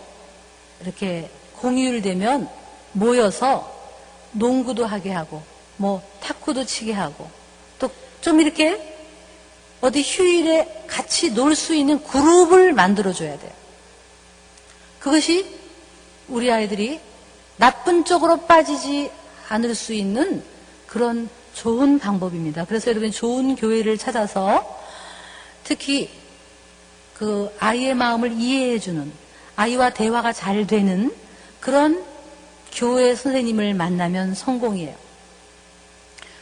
[0.83, 2.47] 이렇게 공유일되면
[2.93, 3.73] 모여서
[4.33, 5.43] 농구도 하게 하고
[5.79, 7.29] 뭐 탁구도 치게 하고
[7.79, 7.89] 또
[8.21, 8.79] 좀 이렇게
[9.81, 13.53] 어디 휴일에 같이 놀 수 있는 그룹을 만들어 줘야 돼요.
[14.99, 15.47] 그것이
[16.29, 17.01] 우리 아이들이
[17.57, 19.11] 나쁜 쪽으로 빠지지
[19.49, 20.43] 않을 수 있는
[20.87, 22.65] 그런 좋은 방법입니다.
[22.65, 24.79] 그래서 여러분 좋은 교회를 찾아서
[25.63, 26.11] 특히
[27.15, 29.13] 그 아이의 마음을 이해해주는
[29.57, 31.15] 아이와 대화가 잘 되는
[31.61, 32.05] 그런
[32.73, 34.95] 교회 선생님을 만나면 성공이에요.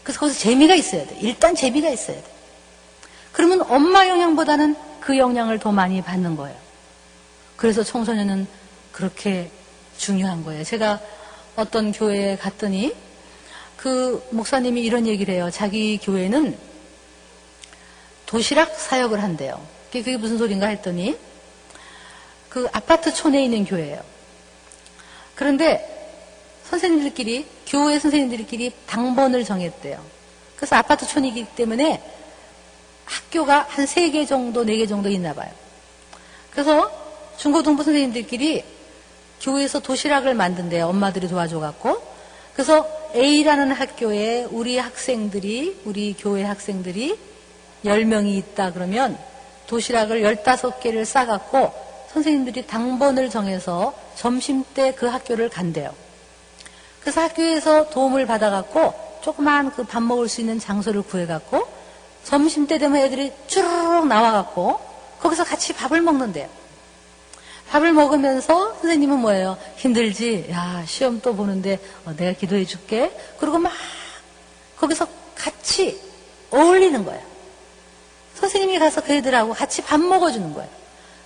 [0.03, 1.17] 그래서 거기서 재미가 있어야 돼.
[1.21, 2.25] 일단 재미가 있어야 돼.
[3.33, 6.57] 그러면 엄마 영향보다는 그 영향을 더 많이 받는 거예요.
[7.57, 8.47] 그래서 청소년은
[8.93, 9.51] 그렇게
[10.07, 10.65] 중요한 거예요.
[10.65, 11.01] 제가
[11.55, 12.93] 어떤 교회에 갔더니
[13.77, 15.49] 그 목사님이 이런 얘기를 해요.
[15.51, 16.59] 자기 교회는
[18.27, 19.65] 도시락 사역을 한대요.
[19.93, 21.17] 그게 무슨 소린가 했더니
[22.49, 24.03] 그 아파트 촌에 있는 교회예요.
[25.37, 25.89] 그런데
[26.65, 30.03] 선생님들끼리 교회 선생님들끼리 당번을 정했대요.
[30.57, 32.03] 그래서 아파트 촌이기 때문에
[33.05, 35.51] 학교가 한 세 개 정도, 네 개 정도 있나 봐요.
[36.51, 36.91] 그래서
[37.37, 38.65] 중고등부 선생님들끼리
[39.43, 40.87] 교회에서 도시락을 만든대요.
[40.87, 42.01] 엄마들이 도와줘갖고.
[42.55, 47.19] 그래서 A라는 학교에 우리 학생들이, 우리 교회 학생들이
[47.85, 49.19] 10명이 있다 그러면
[49.67, 51.73] 도시락을 15개를 싸갖고
[52.13, 55.93] 선생님들이 당번을 정해서 점심 때 그 학교를 간대요.
[57.01, 61.67] 그래서 학교에서 도움을 받아갖고 조그만 그 밥 먹을 수 있는 장소를 구해갖고
[62.25, 64.79] 점심 때 되면 애들이 쭈르륵 나와갖고
[65.21, 66.49] 거기서 같이 밥을 먹는데요.
[67.73, 69.57] 밥을 먹으면서 선생님은 뭐예요?
[69.77, 70.47] 힘들지?
[70.51, 73.11] 야, 시험 또 보는데 어, 내가 기도해 줄게.
[73.41, 73.73] 그리고 막
[74.77, 75.99] 거기서 같이
[76.51, 77.23] 어울리는 거예요.
[78.35, 80.69] 선생님이 가서 그 애들하고 같이 밥 먹어주는 거예요.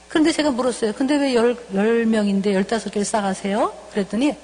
[0.07, 0.93] 그런데 제가 물었어요.
[0.93, 3.77] 근데 왜 열, 열 명인데 열다섯 개를 싸가세요?
[3.91, 4.37] 그랬더니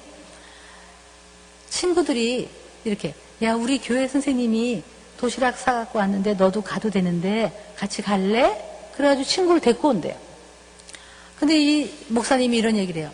[1.69, 2.49] 친구들이
[2.83, 4.83] 이렇게, 야, 우리 교회 선생님이
[5.15, 8.91] 도시락 사갖고 왔는데 너도 가도 되는데 같이 갈래?
[8.97, 10.32] 그래가지고 친구를 데리고 온대요.
[11.43, 13.11] 근데 이 목사님이 이런 얘기를 해요.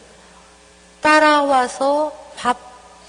[1.01, 2.59] 따라와서 밥,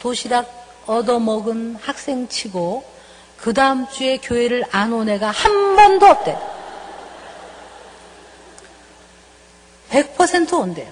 [0.00, 0.48] 도시락
[0.86, 2.82] 얻어먹은 학생 치고
[3.36, 6.38] 그 다음 주에 교회를 안 온 애가 한 번도 없대.
[9.90, 10.90] 100% 온대요.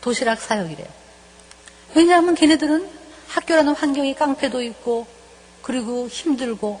[0.00, 0.88] 도시락 사역이래요.
[1.94, 2.90] 왜냐하면 걔네들은
[3.28, 5.06] 학교라는 환경이 깡패도 있고
[5.62, 6.80] 그리고 힘들고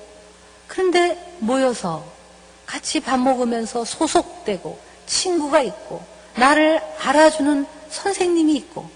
[0.66, 2.04] 그런데 모여서
[2.66, 4.76] 같이 밥 먹으면서 소속되고
[5.06, 8.88] 친구가 있고 나를 알아주는 선생님이 있고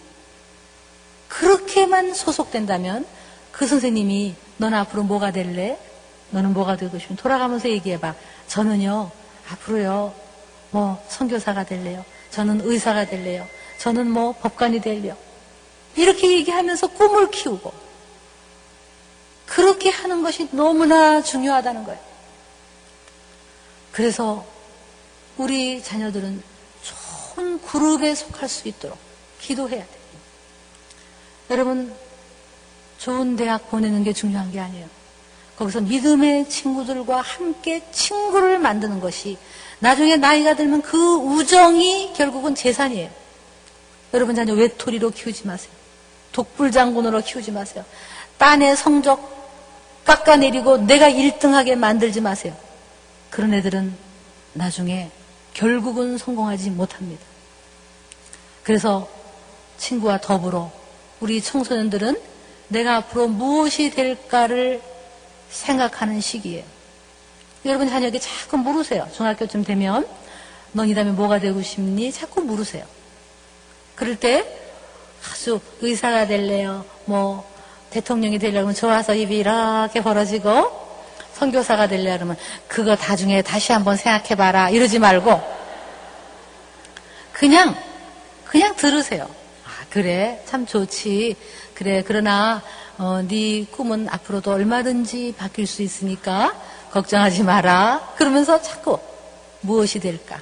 [1.29, 3.07] 그렇게만 소속된다면
[3.53, 5.79] 그 선생님이 넌 앞으로 뭐가 될래?
[6.31, 8.15] 너는 뭐가 되고 싶으면 돌아가면서 얘기해봐.
[8.49, 9.11] 저는요
[9.51, 10.15] 앞으로요
[10.71, 12.05] 뭐 선교사가 될래요.
[12.31, 13.47] 저는 의사가 될래요.
[13.79, 15.17] 저는 뭐 법관이 될래요.
[15.95, 17.73] 이렇게 얘기하면서 꿈을 키우고
[19.47, 22.01] 그렇게 하는 것이 너무나 중요하다는 거예요.
[23.93, 24.45] 그래서
[25.39, 26.43] 우리 자녀들은
[27.37, 28.97] 좋은 그룹에 속할 수 있도록
[29.41, 29.97] 기도해야 돼요.
[31.51, 31.95] 여러분,
[32.99, 34.89] 좋은 대학 보내는 게 중요한 게 아니에요.
[35.57, 39.37] 거기서 믿음의 친구들과 함께 친구를 만드는 것이
[39.79, 43.11] 나중에 나이가 들면 그 우정이 결국은 재산이에요.
[44.15, 45.71] 여러분 자녀 외톨이로 키우지 마세요.
[46.33, 47.85] 독불장군으로 키우지 마세요.
[48.39, 49.37] 딴의 성적
[50.05, 52.55] 깎아내리고 내가 1등하게 만들지 마세요.
[53.31, 53.95] 그런 애들은
[54.55, 55.11] 나중에
[55.57, 57.25] 결국은 성공하지 못합니다.
[58.63, 59.09] 그래서
[59.79, 60.71] 친구와 더불어
[61.19, 62.21] 우리 청소년들은
[62.69, 64.83] 내가 앞으로 무엇이 될까를
[65.49, 66.63] 생각하는 시기예요.
[67.65, 69.09] 여러분 자녀에게 자꾸 물으세요.
[69.15, 70.07] 중학교쯤 되면
[70.73, 72.13] 넌 이 다음에 뭐가 되고 싶니?
[72.13, 72.85] 자꾸 물으세요.
[73.95, 74.45] 그럴 때
[75.33, 76.85] 아주 의사가 될래요.
[77.07, 77.51] 뭐
[77.89, 80.86] 대통령이 되려면 좋아서 입이 이렇게 벌어지고
[81.37, 85.43] 선교사가 되려 그러면 그거 나중에 다시 한번 생각해봐라 이러지 말고
[87.33, 87.77] 그냥
[88.47, 89.29] 그냥 들으세요.
[89.65, 91.37] 아 그래 참 좋지.
[91.75, 92.63] 그래 그러나
[92.97, 96.55] 어, 네 꿈은 앞으로도 얼마든지 바뀔 수 있으니까
[96.93, 98.15] 걱정하지 마라.
[98.17, 98.99] 그러면서 자꾸
[99.61, 100.41] 무엇이 될까?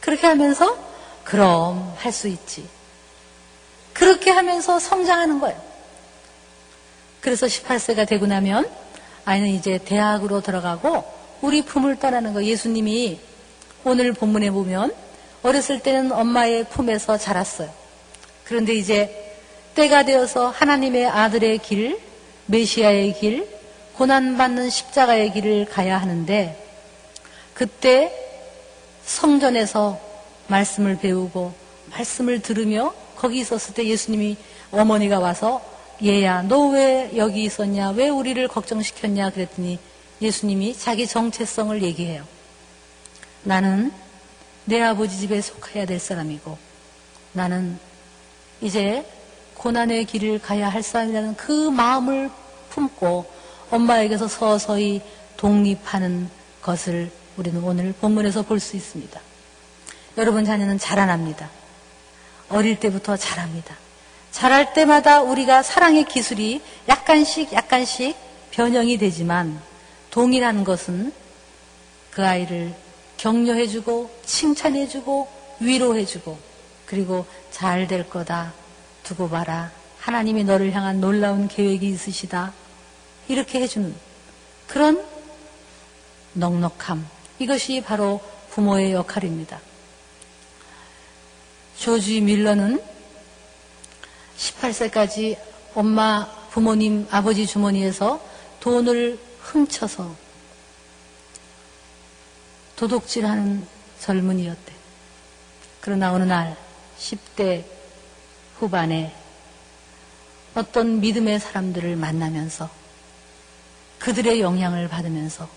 [0.00, 0.76] 그렇게 하면서
[1.24, 2.68] 그럼 할 수 있지.
[3.94, 5.58] 그렇게 하면서 성장하는 거예요.
[7.20, 8.68] 그래서 18세가 되고 나면
[9.24, 11.04] 아이는 이제 대학으로 들어가고
[11.40, 13.20] 우리 품을 떠나는 거 예수님이
[13.84, 14.94] 오늘 본문에 보면
[15.42, 17.70] 어렸을 때는 엄마의 품에서 자랐어요.
[18.44, 19.38] 그런데 이제
[19.74, 21.98] 때가 되어서 하나님의 아들의 길,
[22.46, 23.48] 메시아의 길,
[23.94, 26.56] 고난받는 십자가의 길을 가야 하는데
[27.54, 28.12] 그때
[29.04, 30.00] 성전에서
[30.48, 31.52] 말씀을 배우고
[31.90, 34.36] 말씀을 들으며 거기 있었을 때 예수님이
[34.70, 35.62] 어머니가 와서
[36.02, 39.78] 얘야 너 왜 여기 있었냐 왜 우리를 걱정시켰냐 그랬더니
[40.22, 42.24] 예수님이 자기 정체성을 얘기해요.
[43.42, 43.92] 나는
[44.64, 46.56] 내 아버지 집에 속해야 될 사람이고
[47.32, 47.78] 나는
[48.60, 49.04] 이제
[49.54, 52.30] 고난의 길을 가야 할 사람이라는 그 마음을
[52.70, 53.26] 품고
[53.70, 55.00] 엄마에게서 서서히
[55.36, 56.28] 독립하는
[56.62, 59.20] 것을 우리는 오늘 본문에서 볼 수 있습니다.
[60.18, 61.48] 여러분 자녀는 자라납니다.
[62.50, 63.76] 어릴 때부터 자랍니다.
[64.30, 68.16] 자랄 때마다 우리가 사랑의 기술이 약간씩 약간씩
[68.50, 69.60] 변형이 되지만
[70.10, 71.12] 동일한 것은
[72.10, 72.74] 그 아이를
[73.16, 75.28] 격려해주고 칭찬해주고
[75.60, 76.38] 위로해주고
[76.86, 78.52] 그리고 잘 될 거다.
[79.02, 79.70] 두고 봐라.
[79.98, 82.52] 하나님이 너를 향한 놀라운 계획이 있으시다.
[83.28, 83.94] 이렇게 해주는
[84.66, 85.04] 그런
[86.32, 87.06] 넉넉함.
[87.38, 88.20] 이것이 바로
[88.50, 89.60] 부모의 역할입니다.
[91.76, 92.82] 조지 밀러는
[94.40, 95.38] 18세까지
[95.74, 98.20] 엄마, 부모님, 아버지 주머니에서
[98.60, 100.14] 돈을 훔쳐서
[102.76, 103.66] 도둑질하는
[104.00, 104.72] 젊은이였대.
[105.80, 106.56] 그러나 어느 날
[106.98, 107.64] 10대
[108.58, 109.14] 후반에
[110.54, 112.68] 어떤 믿음의 사람들을 만나면서
[113.98, 115.48] 그들의 영향을 받으면서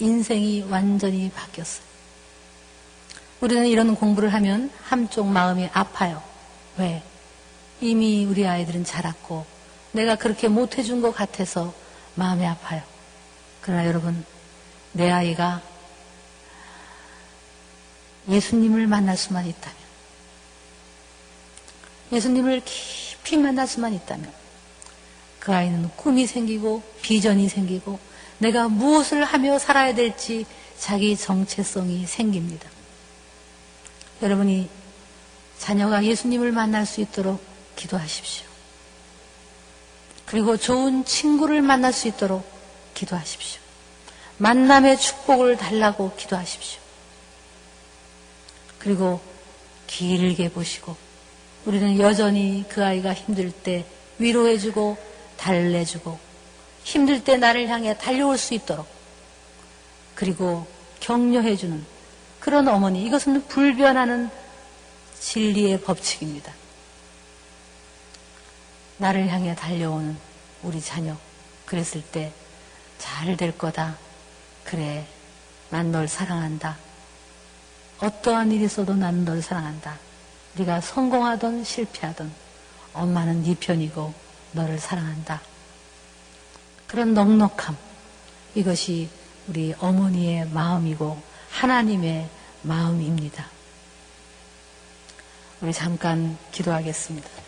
[0.00, 1.86] 인생이 완전히 바뀌었어요.
[3.40, 6.22] 우리는 이런 공부를 하면 한쪽 마음이 아파요.
[6.76, 7.02] 왜?
[7.80, 9.46] 이미 우리 아이들은 자랐고
[9.92, 11.72] 내가 그렇게 못해준 것 같아서
[12.14, 12.82] 마음이 아파요.
[13.60, 14.24] 그러나 여러분
[14.92, 15.62] 내 아이가
[18.28, 19.76] 예수님을 만날 수만 있다면,
[22.12, 24.30] 예수님을 깊이 만날 수만 있다면,
[25.38, 27.98] 그 아이는 꿈이 생기고 비전이 생기고
[28.38, 30.44] 내가 무엇을 하며 살아야 될지
[30.78, 32.68] 자기 정체성이 생깁니다.
[34.22, 34.68] 여러분이
[35.58, 37.42] 자녀가 예수님을 만날 수 있도록
[37.78, 38.44] 기도하십시오.
[40.26, 42.44] 그리고 좋은 친구를 만날 수 있도록
[42.94, 43.60] 기도하십시오.
[44.38, 46.80] 만남의 축복을 달라고 기도하십시오.
[48.78, 49.20] 그리고
[49.86, 50.96] 길게 보시고
[51.64, 53.86] 우리는 여전히 그 아이가 힘들 때
[54.18, 54.96] 위로해주고
[55.36, 56.18] 달래주고
[56.84, 58.86] 힘들 때 나를 향해 달려올 수 있도록
[60.14, 60.66] 그리고
[61.00, 61.84] 격려해주는
[62.40, 64.30] 그런 어머니 이것은 불변하는
[65.20, 66.52] 진리의 법칙입니다.
[68.98, 70.16] 나를 향해 달려오는
[70.62, 71.16] 우리 자녀
[71.66, 72.32] 그랬을 때
[72.98, 73.96] 잘 될 거다.
[74.64, 75.06] 그래
[75.70, 76.76] 난 널 사랑한다.
[78.00, 79.98] 어떠한 일이 있어도 난 널 사랑한다.
[80.54, 82.30] 네가 성공하든 실패하든
[82.92, 84.12] 엄마는 네 편이고
[84.52, 85.40] 너를 사랑한다.
[86.86, 87.76] 그런 넉넉함
[88.54, 89.08] 이것이
[89.46, 91.20] 우리 어머니의 마음이고
[91.50, 92.28] 하나님의
[92.62, 93.46] 마음입니다.
[95.60, 97.47] 우리 잠깐 기도하겠습니다.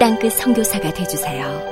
[0.00, 1.69] 땅끝 성교사가 되주세요